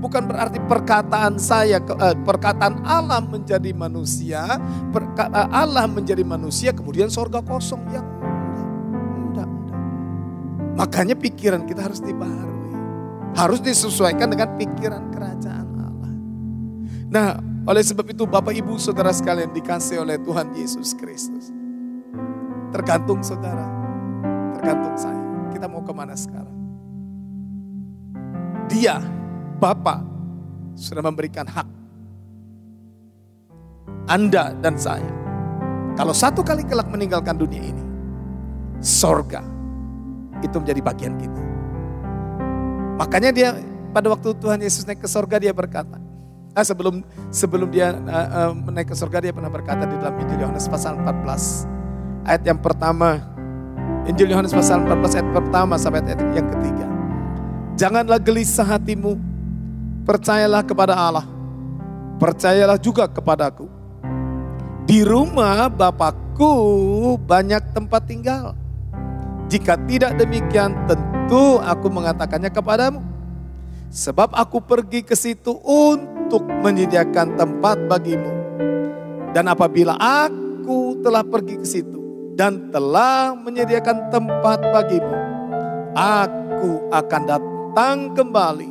Bukan 0.04 0.28
berarti 0.28 0.60
perkataan 0.60 1.40
saya, 1.40 1.80
eh, 1.80 2.16
perkataan 2.28 2.84
Allah 2.84 3.24
menjadi 3.24 3.72
manusia, 3.72 4.60
eh, 4.92 5.48
Allah 5.48 5.88
menjadi 5.88 6.20
manusia 6.20 6.76
kemudian 6.76 7.08
sorga 7.08 7.40
kosong. 7.40 7.80
Yang 7.88 8.04
enggak, 8.04 8.68
enggak, 9.16 9.48
enggak. 9.48 9.80
Makanya 10.76 11.16
pikiran 11.16 11.64
kita 11.64 11.88
harus 11.88 12.04
dibaharui. 12.04 12.52
Harus 13.34 13.58
disesuaikan 13.64 14.30
dengan 14.30 14.54
pikiran 14.60 15.10
kerajaan 15.10 15.68
Allah. 15.74 16.12
Nah 17.08 17.28
oleh 17.64 17.80
sebab 17.80 18.04
itu 18.12 18.28
Bapak 18.28 18.52
Ibu 18.52 18.76
Saudara 18.76 19.08
sekalian 19.08 19.48
dikasih 19.56 20.04
oleh 20.04 20.20
Tuhan 20.20 20.52
Yesus 20.52 20.92
Kristus. 20.92 21.48
Tergantung 22.68 23.24
saudara, 23.24 23.64
tergantung 24.58 24.98
saya. 24.98 25.22
Kita 25.48 25.64
mau 25.70 25.80
ke 25.80 25.94
mana 25.94 26.12
sekarang? 26.12 26.63
Dia, 28.68 29.00
Bapak, 29.60 30.00
sudah 30.74 31.02
memberikan 31.04 31.44
hak. 31.46 31.68
Anda 34.04 34.52
dan 34.60 34.76
saya. 34.76 35.08
Kalau 35.94 36.12
satu 36.12 36.42
kali 36.42 36.66
kelak 36.66 36.90
meninggalkan 36.90 37.38
dunia 37.38 37.62
ini, 37.62 37.84
sorga 38.82 39.40
itu 40.42 40.56
menjadi 40.60 40.80
bagian 40.84 41.14
kita. 41.16 41.42
Makanya 43.00 43.30
dia 43.32 43.48
pada 43.94 44.10
waktu 44.10 44.34
Tuhan 44.36 44.60
Yesus 44.60 44.84
naik 44.84 45.00
ke 45.00 45.08
sorga 45.08 45.40
dia 45.40 45.54
berkata, 45.54 45.96
Nah, 46.54 46.62
sebelum 46.62 47.02
sebelum 47.34 47.66
dia 47.66 47.98
uh, 48.06 48.54
uh, 48.54 48.70
naik 48.70 48.94
ke 48.94 48.94
surga 48.94 49.18
dia 49.18 49.32
pernah 49.34 49.50
berkata 49.50 49.90
di 49.90 49.98
dalam 49.98 50.14
Injil 50.22 50.38
Yohanes 50.46 50.70
pasal 50.70 50.94
14 51.02 52.30
ayat 52.30 52.46
yang 52.46 52.62
pertama 52.62 53.18
Injil 54.06 54.30
Yohanes 54.30 54.54
pasal 54.54 54.86
14 54.86 55.18
ayat 55.18 55.28
pertama 55.34 55.74
sampai 55.74 56.06
ayat 56.06 56.22
yang 56.30 56.46
ketiga. 56.46 56.86
Janganlah 57.74 58.22
gelisah 58.22 58.62
hatimu, 58.62 59.18
percayalah 60.06 60.62
kepada 60.62 60.94
Allah, 60.94 61.26
percayalah 62.22 62.78
juga 62.78 63.10
kepadaku. 63.10 63.66
Di 64.86 65.02
rumah 65.02 65.66
Bapakku 65.66 66.54
banyak 67.18 67.74
tempat 67.74 68.06
tinggal. 68.06 68.54
Jika 69.50 69.74
tidak 69.90 70.14
demikian 70.22 70.86
tentu 70.86 71.58
aku 71.58 71.90
mengatakannya 71.90 72.54
kepadamu. 72.54 73.02
Sebab 73.90 74.30
aku 74.38 74.62
pergi 74.62 75.02
ke 75.02 75.18
situ 75.18 75.58
untuk 75.66 76.46
menyediakan 76.46 77.34
tempat 77.34 77.90
bagimu. 77.90 78.30
Dan 79.34 79.50
apabila 79.50 79.98
aku 79.98 81.02
telah 81.02 81.26
pergi 81.26 81.58
ke 81.58 81.66
situ 81.66 81.98
dan 82.38 82.70
telah 82.70 83.34
menyediakan 83.34 84.14
tempat 84.14 84.62
bagimu, 84.70 85.14
aku 85.98 86.86
akan 86.94 87.22
datang 87.26 87.53
kembali 88.14 88.70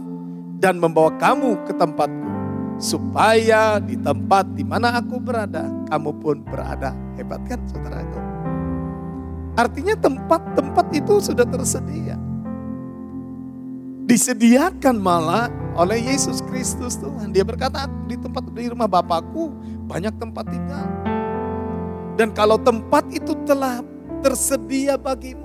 dan 0.63 0.79
membawa 0.79 1.11
kamu 1.19 1.59
ke 1.67 1.75
tempatku 1.75 2.31
supaya 2.79 3.77
di 3.83 3.99
tempat 3.99 4.47
di 4.55 4.63
mana 4.63 4.95
aku 4.99 5.19
berada, 5.19 5.67
kamu 5.91 6.11
pun 6.23 6.39
berada. 6.47 6.95
Hebat 7.19 7.43
kan 7.45 7.59
saudaraku? 7.67 8.19
Artinya 9.53 9.93
tempat-tempat 9.99 10.85
itu 10.95 11.21
sudah 11.21 11.45
tersedia. 11.45 12.17
Disediakan 14.03 14.97
malah 14.99 15.47
oleh 15.77 16.01
Yesus 16.01 16.41
Kristus 16.49 16.97
Tuhan. 16.97 17.31
Dia 17.31 17.45
berkata 17.45 17.85
di 18.09 18.17
tempat 18.17 18.43
di 18.51 18.67
rumah 18.67 18.89
Bapakku 18.89 19.53
banyak 19.85 20.15
tempat 20.17 20.49
tinggal. 20.49 20.87
Dan 22.17 22.33
kalau 22.33 22.59
tempat 22.61 23.05
itu 23.09 23.33
telah 23.45 23.81
tersedia 24.21 24.97
bagimu, 24.97 25.42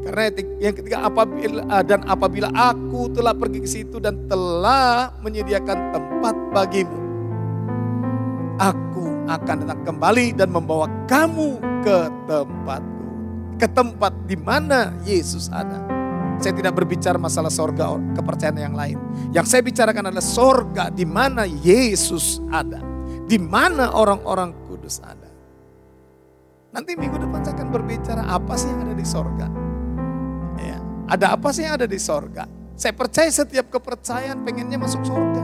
karena 0.00 0.32
yang 0.56 0.72
ketiga 0.72 1.04
apabila 1.04 1.60
ah, 1.68 1.84
dan 1.84 2.00
apabila 2.08 2.48
aku 2.56 3.12
telah 3.12 3.36
pergi 3.36 3.60
ke 3.60 3.68
situ 3.68 4.00
dan 4.00 4.24
telah 4.32 5.12
menyediakan 5.20 5.92
tempat 5.92 6.34
bagimu, 6.56 6.98
aku 8.56 9.04
akan 9.28 9.56
datang 9.68 9.80
kembali 9.84 10.32
dan 10.32 10.48
membawa 10.48 10.88
kamu 11.04 11.60
ke 11.84 11.98
tempatku, 12.24 13.04
ke 13.60 13.66
tempat 13.68 14.12
di 14.24 14.36
mana 14.40 14.96
Yesus 15.04 15.52
ada. 15.52 15.84
Saya 16.40 16.56
tidak 16.56 16.72
berbicara 16.72 17.20
masalah 17.20 17.52
sorga 17.52 18.00
kepercayaan 18.16 18.56
yang 18.56 18.72
lain. 18.72 18.96
Yang 19.36 19.46
saya 19.52 19.60
bicarakan 19.60 20.08
adalah 20.08 20.24
sorga 20.24 20.88
di 20.88 21.04
mana 21.04 21.44
Yesus 21.44 22.40
ada. 22.48 22.80
Di 23.28 23.36
mana 23.36 23.92
orang-orang 23.92 24.56
kudus 24.64 25.04
ada. 25.04 25.28
Nanti 26.72 26.96
minggu 26.96 27.20
depan 27.20 27.44
saya 27.44 27.60
akan 27.60 27.68
berbicara 27.68 28.24
apa 28.24 28.56
sih 28.56 28.72
yang 28.72 28.88
ada 28.88 28.96
di 28.96 29.04
sorga. 29.04 29.69
Ada 31.10 31.34
apa 31.34 31.50
sih 31.50 31.66
yang 31.66 31.74
ada 31.74 31.90
di 31.90 31.98
sorga? 31.98 32.46
Saya 32.78 32.94
percaya 32.94 33.26
setiap 33.28 33.66
kepercayaan 33.68 34.46
pengennya 34.46 34.78
masuk 34.78 35.02
sorga. 35.02 35.42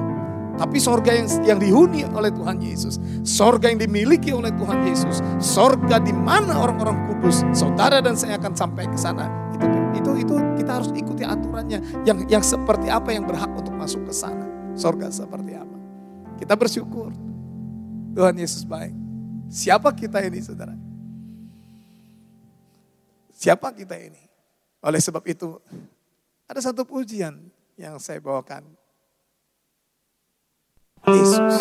Tapi 0.57 0.81
sorga 0.81 1.13
yang, 1.13 1.29
yang 1.45 1.59
dihuni 1.61 2.09
oleh 2.09 2.33
Tuhan 2.33 2.57
Yesus. 2.65 2.97
Sorga 3.27 3.69
yang 3.69 3.77
dimiliki 3.77 4.33
oleh 4.33 4.49
Tuhan 4.57 4.89
Yesus. 4.89 5.21
Sorga 5.37 6.01
di 6.01 6.17
mana 6.17 6.57
orang-orang 6.57 7.13
kudus. 7.13 7.45
Saudara 7.53 8.01
dan 8.01 8.17
saya 8.17 8.41
akan 8.41 8.57
sampai 8.57 8.89
ke 8.89 8.97
sana. 8.97 9.29
Itu, 9.53 9.67
itu, 10.01 10.11
itu 10.25 10.35
kita 10.57 10.71
harus 10.81 10.91
ikuti 10.97 11.29
aturannya. 11.29 12.09
Yang, 12.09 12.19
yang 12.33 12.41
seperti 12.41 12.89
apa 12.89 13.13
yang 13.13 13.29
berhak 13.29 13.53
untuk 13.53 13.77
masuk 13.77 14.09
ke 14.09 14.15
sana. 14.17 14.49
Sorga 14.73 15.13
seperti 15.13 15.61
apa. 15.61 15.77
Kita 16.41 16.57
bersyukur. 16.57 17.13
Tuhan 18.17 18.33
Yesus 18.41 18.65
baik. 18.65 18.97
Siapa 19.53 19.93
kita 19.93 20.25
ini 20.25 20.41
saudara? 20.41 20.73
Siapa 23.37 23.77
kita 23.77 23.93
ini? 24.01 24.26
Oleh 24.85 25.01
sebab 25.01 25.25
itu, 25.29 25.57
ada 26.47 26.61
satu 26.61 26.85
pujian 26.85 27.37
yang 27.77 27.97
saya 28.01 28.21
bawakan. 28.21 28.65
Yesus. 31.07 31.55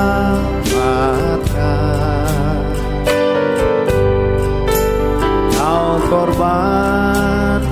kau 5.60 6.00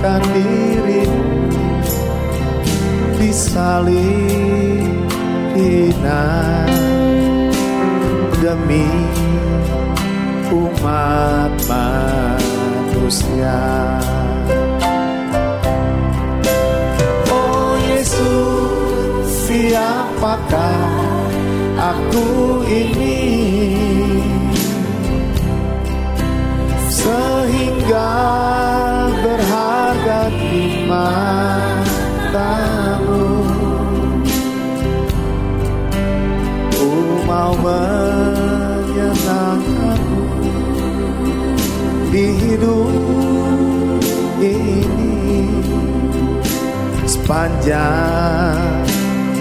korbankan 0.02 0.26
dirimu 0.34 1.22
disalib 3.22 4.98
hina 5.54 6.26
demi 8.42 8.90
umat 10.50 11.54
manusia. 11.70 13.62
Oh 17.30 17.78
Yesus, 17.86 19.30
siapakah 19.46 20.98
aku 21.78 22.66
ini? 22.66 23.22
Sehingga 26.90 28.10
berharga 29.22 29.62
di 29.62 29.71
matamu. 30.92 32.36
Ku 36.76 36.92
mau 37.24 37.56
menyenangkanmu 37.64 40.28
di 42.12 42.28
hidup 42.44 42.92
ini 44.44 45.48
sepanjang 47.08 48.84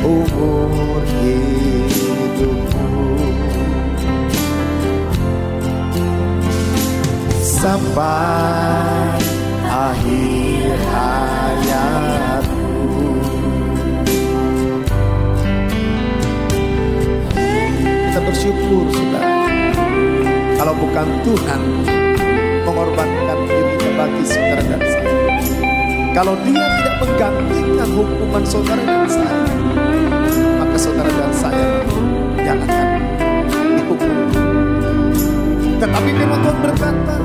umur 0.06 1.02
hidupku 1.18 2.86
sampai 7.42 9.18
akhir 9.66 10.49
bersyukur 18.70 18.86
sudah 18.94 19.26
kalau 20.54 20.74
bukan 20.78 21.06
Tuhan 21.26 21.60
mengorbankan 22.62 23.38
dirinya 23.50 23.90
bagi 23.98 24.22
saudara 24.22 24.62
dan 24.62 24.82
saya. 24.86 25.14
Kalau 26.14 26.34
dia 26.46 26.66
tidak 26.78 26.94
menggantikan 27.02 27.88
hukuman 27.98 28.44
saudara 28.46 28.82
dan 28.86 29.08
saya, 29.10 29.42
maka 30.62 30.76
saudara 30.78 31.10
dan 31.10 31.32
saya 31.34 31.68
yang 32.38 32.58
akan 32.62 32.86
dihukum. 33.74 34.16
Tetapi 35.82 36.10
firman 36.14 36.38
Tuhan 36.38 36.58
berkata, 36.62 37.16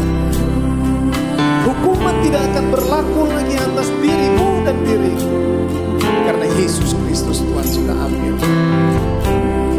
hukuman 1.69 2.15
tidak 2.25 2.41
akan 2.49 2.65
berlaku 2.73 3.21
lagi 3.29 3.55
atas 3.61 3.87
dirimu 4.01 4.47
dan 4.65 4.77
diriku. 4.81 5.37
Karena 6.25 6.45
Yesus 6.57 6.97
Kristus 7.05 7.45
Tuhan 7.45 7.67
sudah 7.69 7.95
ambil. 8.01 8.33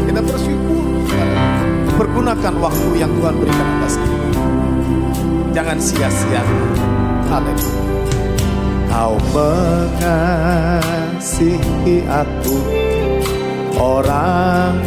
Kita 0.07 0.21
bersyukur, 0.23 0.83
pergunakan 1.97 2.53
waktu 2.61 3.01
yang 3.01 3.09
Tuhan 3.17 3.35
berikan 3.41 3.67
atas 3.81 3.97
kita 3.97 4.17
Jangan 5.57 5.81
sia-siakan. 5.81 6.77
Haleluya. 7.33 7.81
Kau 8.87 9.17
mengasihi 9.33 10.37
aku 12.05 12.61
orang 13.81 14.86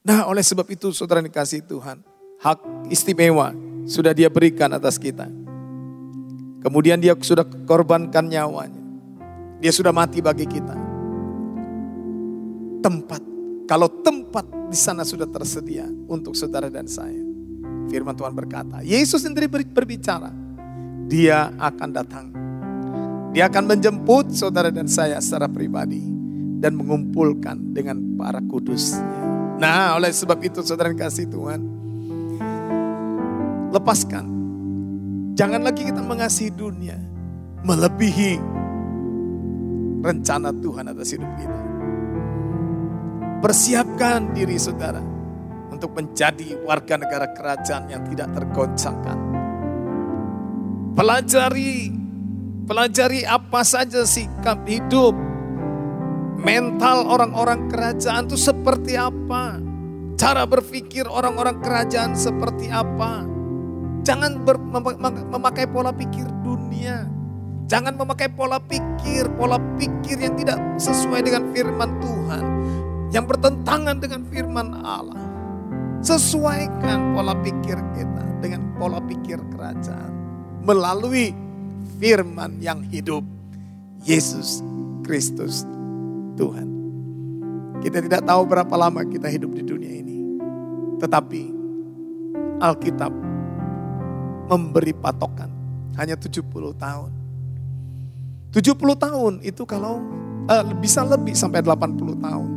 Nah 0.00 0.24
oleh 0.28 0.40
sebab 0.40 0.64
itu 0.72 0.92
saudara 0.96 1.20
dikasih 1.20 1.60
Tuhan 1.68 2.00
Hak 2.40 2.88
istimewa 2.88 3.52
sudah 3.84 4.16
dia 4.16 4.32
berikan 4.32 4.72
atas 4.72 4.96
kita. 4.96 5.28
Kemudian 6.60 7.00
dia 7.00 7.12
sudah 7.16 7.44
korbankan 7.68 8.28
nyawanya. 8.28 8.80
Dia 9.60 9.72
sudah 9.72 9.92
mati 9.92 10.24
bagi 10.24 10.48
kita. 10.48 10.72
Tempat 12.80 13.20
Kalau 13.68 13.92
tempat 14.00 14.48
di 14.72 14.78
sana 14.78 15.04
sudah 15.04 15.28
tersedia 15.28 15.84
Untuk 16.08 16.32
saudara 16.32 16.72
dan 16.72 16.88
saya 16.88 17.20
Firman 17.92 18.16
Tuhan 18.16 18.32
berkata 18.32 18.80
Yesus 18.80 19.20
sendiri 19.20 19.52
ber- 19.52 19.68
berbicara 19.68 20.32
Dia 21.12 21.52
akan 21.60 21.88
datang. 21.92 22.26
Dia 23.36 23.52
akan 23.52 23.68
menjemput 23.68 24.32
saudara 24.32 24.72
dan 24.72 24.88
saya 24.88 25.20
secara 25.20 25.44
pribadi 25.44 26.02
dan 26.60 26.74
mengumpulkan 26.76 27.72
dengan 27.72 28.00
para 28.18 28.42
kudusnya. 28.42 29.19
Nah, 29.60 30.00
oleh 30.00 30.08
sebab 30.08 30.40
itu 30.40 30.64
saudara 30.64 30.88
yang 30.88 30.96
kasih 30.96 31.28
Tuhan, 31.28 31.60
lepaskan. 33.70 34.26
Jangan 35.36 35.60
lagi 35.60 35.84
kita 35.84 36.00
mengasihi 36.00 36.48
dunia 36.52 36.96
melebihi 37.60 38.40
rencana 40.00 40.48
Tuhan 40.56 40.84
atas 40.88 41.12
hidup 41.12 41.28
kita. 41.36 41.60
Persiapkan 43.40 44.32
diri 44.32 44.56
saudara 44.56 45.00
untuk 45.68 45.92
menjadi 45.92 46.60
warga 46.64 46.96
negara 46.96 47.28
kerajaan 47.32 47.88
yang 47.88 48.04
tidak 48.08 48.32
tergoncangkan. 48.36 49.18
Pelajari 50.96 52.00
Pelajari 52.70 53.26
apa 53.26 53.66
saja 53.66 54.06
sikap 54.06 54.62
hidup. 54.62 55.10
Mental 56.40 57.04
orang-orang 57.04 57.68
kerajaan 57.68 58.24
itu 58.24 58.40
seperti 58.40 58.96
apa. 58.96 59.60
Cara 60.16 60.48
berpikir 60.48 61.04
orang-orang 61.04 61.60
kerajaan 61.60 62.16
seperti 62.16 62.72
apa. 62.72 63.28
Jangan 64.00 64.40
ber, 64.40 64.56
mem, 64.56 64.84
memakai 65.36 65.68
pola 65.68 65.92
pikir 65.92 66.24
dunia. 66.40 67.04
Jangan 67.68 67.92
memakai 67.92 68.32
pola 68.32 68.56
pikir, 68.56 69.28
pola 69.36 69.60
pikir 69.76 70.16
yang 70.16 70.34
tidak 70.40 70.58
sesuai 70.80 71.20
dengan 71.28 71.52
firman 71.52 72.00
Tuhan. 72.00 72.44
Yang 73.12 73.24
bertentangan 73.36 73.96
dengan 74.00 74.20
firman 74.32 74.68
Allah. 74.80 75.24
Sesuaikan 76.00 77.12
pola 77.12 77.36
pikir 77.36 77.76
kita 77.92 78.24
dengan 78.40 78.72
pola 78.80 78.96
pikir 79.04 79.36
kerajaan. 79.52 80.12
Melalui 80.64 81.36
firman 82.00 82.56
yang 82.64 82.80
hidup. 82.88 83.20
Yesus 84.00 84.64
Kristus 85.04 85.68
Tuhan. 86.40 86.68
Kita 87.84 88.00
tidak 88.00 88.24
tahu 88.24 88.42
berapa 88.48 88.74
lama 88.80 89.04
kita 89.04 89.28
hidup 89.28 89.52
di 89.52 89.62
dunia 89.64 89.92
ini. 89.92 90.16
Tetapi 90.96 91.42
Alkitab 92.60 93.12
memberi 94.48 94.96
patokan 94.96 95.52
hanya 96.00 96.16
70 96.16 96.48
tahun. 96.80 97.12
70 98.52 98.76
tahun 98.96 99.32
itu 99.44 99.62
kalau 99.68 100.00
eh, 100.48 100.64
bisa 100.80 101.04
lebih 101.04 101.36
sampai 101.36 101.60
80 101.60 102.16
tahun. 102.20 102.50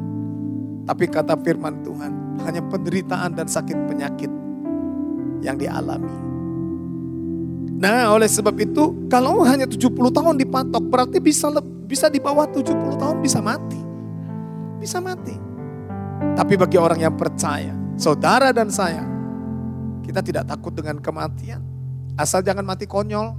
Tapi 0.83 1.05
kata 1.07 1.39
firman 1.39 1.83
Tuhan 1.83 2.11
hanya 2.43 2.59
penderitaan 2.67 3.31
dan 3.35 3.47
sakit 3.47 3.77
penyakit 3.87 4.31
yang 5.39 5.55
dialami. 5.55 6.11
Nah 7.79 8.11
oleh 8.11 8.27
sebab 8.27 8.55
itu 8.59 9.07
kalau 9.07 9.43
hanya 9.47 9.67
70 9.67 9.91
tahun 10.11 10.35
dipatok 10.39 10.83
berarti 10.87 11.23
bisa 11.23 11.47
bisa 11.83 12.07
di 12.07 12.19
bawah 12.19 12.47
70 12.47 12.99
tahun 12.99 13.17
bisa 13.19 13.39
mati. 13.43 13.81
Bisa 14.79 14.99
mati. 15.03 15.35
Tapi 16.33 16.53
bagi 16.55 16.79
orang 16.79 16.99
yang 17.03 17.15
percaya, 17.15 17.75
saudara 17.99 18.55
dan 18.55 18.71
saya, 18.71 19.03
kita 20.03 20.23
tidak 20.23 20.43
takut 20.47 20.71
dengan 20.75 20.99
kematian. 20.99 21.63
Asal 22.19 22.43
jangan 22.43 22.63
mati 22.63 22.85
konyol. 22.85 23.35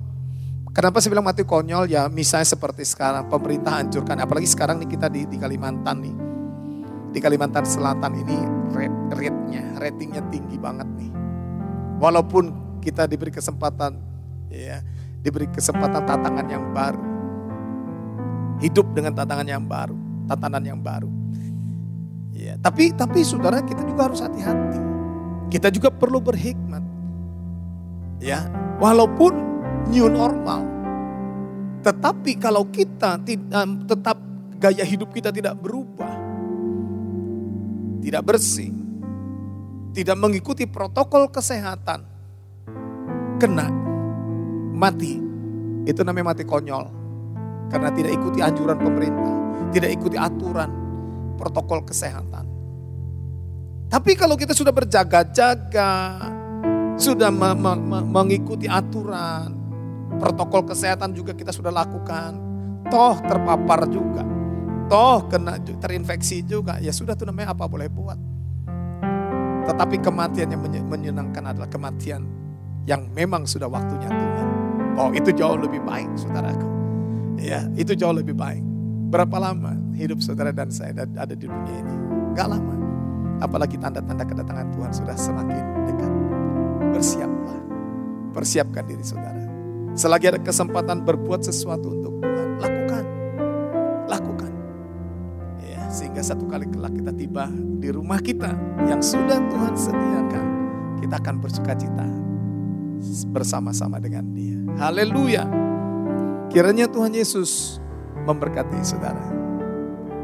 Kenapa 0.75 0.99
saya 0.99 1.15
bilang 1.15 1.29
mati 1.29 1.47
konyol? 1.47 1.87
Ya 1.87 2.11
misalnya 2.11 2.51
seperti 2.51 2.83
sekarang 2.83 3.31
pemerintah 3.31 3.79
hancurkan. 3.79 4.19
Apalagi 4.19 4.51
sekarang 4.51 4.83
nih 4.83 4.91
kita 4.91 5.07
di, 5.07 5.23
di 5.29 5.39
Kalimantan 5.39 5.97
nih. 6.03 6.17
Di 7.15 7.23
Kalimantan 7.23 7.63
Selatan 7.63 8.11
ini 8.19 8.37
rate, 8.75 8.99
rate-nya, 9.15 9.79
ratingnya 9.79 10.23
tinggi 10.35 10.59
banget 10.59 10.89
nih. 10.99 11.13
Walaupun 12.03 12.79
kita 12.83 13.07
diberi 13.07 13.31
kesempatan 13.31 13.97
ya 14.51 14.83
diberi 15.23 15.47
kesempatan 15.47 16.03
tantangan 16.03 16.47
yang 16.51 16.75
baru. 16.75 17.14
Hidup 18.65 18.97
dengan 18.97 19.13
tantangan 19.13 19.45
yang 19.45 19.69
baru, 19.69 19.93
tatanan 20.25 20.65
yang 20.65 20.81
baru. 20.81 21.13
Ya, 22.33 22.57
tapi 22.57 22.97
tapi 22.97 23.21
saudara 23.21 23.61
kita 23.61 23.85
juga 23.85 24.09
harus 24.09 24.25
hati-hati. 24.25 24.81
Kita 25.53 25.69
juga 25.69 25.93
perlu 25.93 26.17
berhikmat. 26.19 26.81
Ya, 28.25 28.49
walaupun 28.81 29.37
new 29.93 30.09
normal. 30.09 30.65
Tetapi 31.85 32.41
kalau 32.41 32.65
kita 32.73 33.21
tetap 33.85 34.17
gaya 34.57 34.81
hidup 34.81 35.13
kita 35.13 35.29
tidak 35.29 35.61
berubah. 35.61 36.17
Tidak 38.01 38.23
bersih. 38.25 38.73
Tidak 39.93 40.17
mengikuti 40.17 40.65
protokol 40.65 41.29
kesehatan. 41.29 42.01
Kena 43.37 43.69
mati. 44.73 45.21
Itu 45.85 46.01
namanya 46.01 46.33
mati 46.33 46.49
konyol. 46.49 47.04
Karena 47.69 47.89
tidak 47.93 48.13
ikuti 48.17 48.39
anjuran 48.45 48.79
pemerintah. 48.79 49.35
Tidak 49.75 49.91
ikuti 49.91 50.17
aturan 50.19 50.71
protokol 51.35 51.83
kesehatan. 51.83 52.47
Tapi 53.91 54.19
kalau 54.19 54.35
kita 54.35 54.55
sudah 54.57 54.75
berjaga-jaga, 54.75 55.93
sudah 56.99 57.31
me 57.31 57.55
me 57.55 57.73
me 57.79 57.99
mengikuti 58.03 58.67
aturan, 58.67 59.55
protokol 60.19 60.67
kesehatan 60.67 61.15
juga 61.15 61.35
kita 61.35 61.51
sudah 61.55 61.71
lakukan. 61.71 62.43
toh 62.85 63.17
terpapar 63.17 63.89
juga, 63.89 64.21
toh 64.93 65.25
kena 65.33 65.57
terinfeksi 65.57 66.45
juga, 66.45 66.77
ya 66.85 66.93
sudah 66.93 67.17
tuh 67.17 67.25
namanya 67.25 67.57
apa 67.57 67.65
boleh 67.65 67.89
buat. 67.89 68.21
Tetapi 69.65 70.05
kematian 70.05 70.53
yang 70.53 70.61
menyenangkan 70.93 71.49
adalah 71.49 71.65
kematian 71.73 72.29
yang 72.85 73.09
memang 73.17 73.49
sudah 73.49 73.73
waktunya 73.73 74.13
Tuhan. 74.13 74.49
Oh 75.01 75.11
itu 75.17 75.33
jauh 75.33 75.57
lebih 75.57 75.81
baik 75.81 76.13
saudaraku. 76.15 76.84
Ya 77.39 77.67
itu 77.75 77.95
jauh 77.99 78.15
lebih 78.15 78.35
baik. 78.37 78.63
Berapa 79.11 79.39
lama 79.39 79.79
hidup 79.95 80.19
saudara 80.19 80.51
dan 80.51 80.75
saya 80.75 80.91
ada 80.95 81.35
di 81.35 81.47
dunia 81.47 81.77
ini? 81.79 81.95
Gak 82.35 82.51
lama. 82.51 82.75
Apalagi 83.39 83.79
tanda-tanda 83.79 84.27
kedatangan 84.27 84.69
Tuhan 84.75 84.91
sudah 84.91 85.17
semakin 85.19 85.65
dekat. 85.87 86.13
Bersiaplah. 86.95 87.61
Persiapkan 88.35 88.85
diri 88.87 89.05
saudara. 89.07 89.45
Selagi 89.95 90.35
ada 90.35 90.41
kesempatan 90.43 91.07
berbuat 91.07 91.47
sesuatu 91.47 91.95
untuk 91.95 92.19
Tuhan, 92.19 92.49
lakukan. 92.59 93.05
Lakukan. 94.11 94.53
Ya, 95.63 95.87
sehingga 95.87 96.19
satu 96.19 96.51
kali 96.51 96.67
kelak 96.67 96.99
kita 96.99 97.15
tiba 97.15 97.47
di 97.79 97.95
rumah 97.95 98.19
kita 98.19 98.51
yang 98.91 98.99
sudah 98.99 99.39
Tuhan 99.39 99.75
sediakan. 99.79 100.47
Kita 100.99 101.15
akan 101.23 101.35
bersuka 101.39 101.79
cita 101.79 102.07
bersama-sama 103.31 104.03
dengan 104.03 104.27
dia. 104.35 104.59
Haleluya. 104.83 105.64
Kiranya 106.55 106.87
Tuhan 106.87 107.11
Yesus 107.11 107.83
memberkati 108.23 108.79
saudara. 108.87 109.27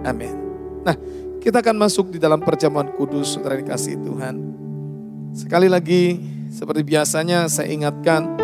Amin. 0.07 0.31
Nah, 0.87 0.95
kita 1.43 1.59
akan 1.59 1.75
masuk 1.75 2.15
di 2.15 2.23
dalam 2.23 2.39
perjamuan 2.39 2.87
kudus, 2.95 3.35
saudara 3.35 3.59
dikasih 3.59 3.99
Tuhan. 3.99 4.39
Sekali 5.35 5.67
lagi, 5.67 6.23
seperti 6.55 6.87
biasanya 6.87 7.51
saya 7.51 7.75
ingatkan, 7.75 8.39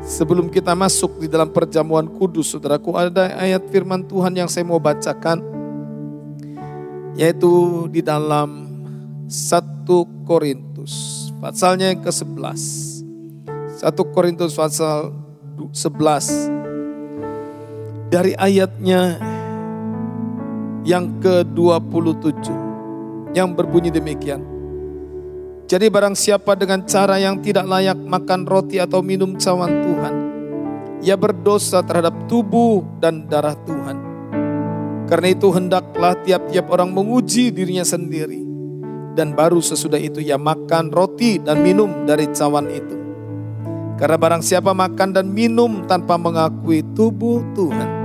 sebelum 0.00 0.48
kita 0.48 0.72
masuk 0.72 1.20
di 1.20 1.28
dalam 1.28 1.52
perjamuan 1.52 2.08
kudus, 2.08 2.56
saudaraku, 2.56 2.96
ada 2.96 3.36
ayat 3.36 3.68
firman 3.68 4.00
Tuhan 4.08 4.32
yang 4.40 4.48
saya 4.48 4.64
mau 4.64 4.80
bacakan, 4.80 5.44
yaitu 7.20 7.84
di 7.92 8.00
dalam 8.00 8.64
1 9.28 9.84
Korintus, 10.24 11.28
pasalnya 11.36 11.92
yang 11.92 12.00
ke-11. 12.00 12.64
1 13.76 14.14
Korintus 14.16 14.56
pasal 14.56 15.12
11 15.68 16.59
dari 18.10 18.34
ayatnya 18.34 19.22
yang 20.82 21.22
ke-27 21.22 22.50
yang 23.30 23.54
berbunyi 23.54 23.94
demikian. 23.94 24.42
Jadi 25.70 25.86
barang 25.86 26.18
siapa 26.18 26.58
dengan 26.58 26.82
cara 26.82 27.22
yang 27.22 27.38
tidak 27.38 27.62
layak 27.62 27.94
makan 27.94 28.42
roti 28.42 28.82
atau 28.82 28.98
minum 29.06 29.38
cawan 29.38 29.70
Tuhan, 29.86 30.14
ia 31.06 31.14
berdosa 31.14 31.86
terhadap 31.86 32.26
tubuh 32.26 32.82
dan 32.98 33.30
darah 33.30 33.54
Tuhan. 33.62 33.96
Karena 35.06 35.30
itu 35.30 35.46
hendaklah 35.54 36.18
tiap-tiap 36.26 36.66
orang 36.74 36.90
menguji 36.90 37.54
dirinya 37.54 37.86
sendiri. 37.86 38.42
Dan 39.14 39.34
baru 39.34 39.58
sesudah 39.58 39.98
itu 39.98 40.22
ia 40.22 40.38
makan 40.38 40.90
roti 40.90 41.38
dan 41.38 41.62
minum 41.62 42.06
dari 42.06 42.30
cawan 42.30 42.66
itu. 42.70 42.96
Karena 43.98 44.16
barang 44.16 44.42
siapa 44.42 44.70
makan 44.72 45.12
dan 45.12 45.28
minum 45.28 45.84
tanpa 45.84 46.16
mengakui 46.16 46.80
tubuh 46.94 47.42
Tuhan, 47.52 47.99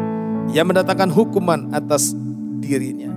ia 0.51 0.61
mendatangkan 0.65 1.09
hukuman 1.09 1.71
atas 1.73 2.13
dirinya. 2.61 3.09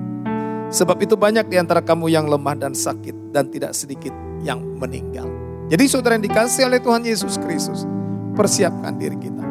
Sebab 0.69 1.01
itu 1.01 1.17
banyak 1.17 1.49
di 1.49 1.57
antara 1.57 1.81
kamu 1.81 2.13
yang 2.13 2.29
lemah 2.29 2.57
dan 2.57 2.77
sakit 2.77 3.33
dan 3.33 3.49
tidak 3.49 3.73
sedikit 3.73 4.13
yang 4.45 4.61
meninggal. 4.77 5.25
Jadi 5.69 5.85
saudara 5.89 6.17
yang 6.17 6.25
dikasih 6.29 6.69
oleh 6.69 6.81
Tuhan 6.81 7.05
Yesus 7.05 7.41
Kristus, 7.41 7.89
persiapkan 8.37 8.97
diri 8.97 9.17
kita. 9.17 9.45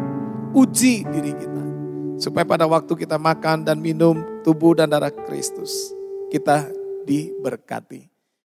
Uji 0.54 1.06
diri 1.06 1.34
kita. 1.34 1.64
Supaya 2.18 2.46
pada 2.46 2.66
waktu 2.66 2.90
kita 2.98 3.22
makan 3.22 3.62
dan 3.62 3.78
minum 3.78 4.26
tubuh 4.42 4.74
dan 4.74 4.90
darah 4.90 5.14
Kristus, 5.14 5.94
kita 6.34 6.66
diberkati. 7.06 8.07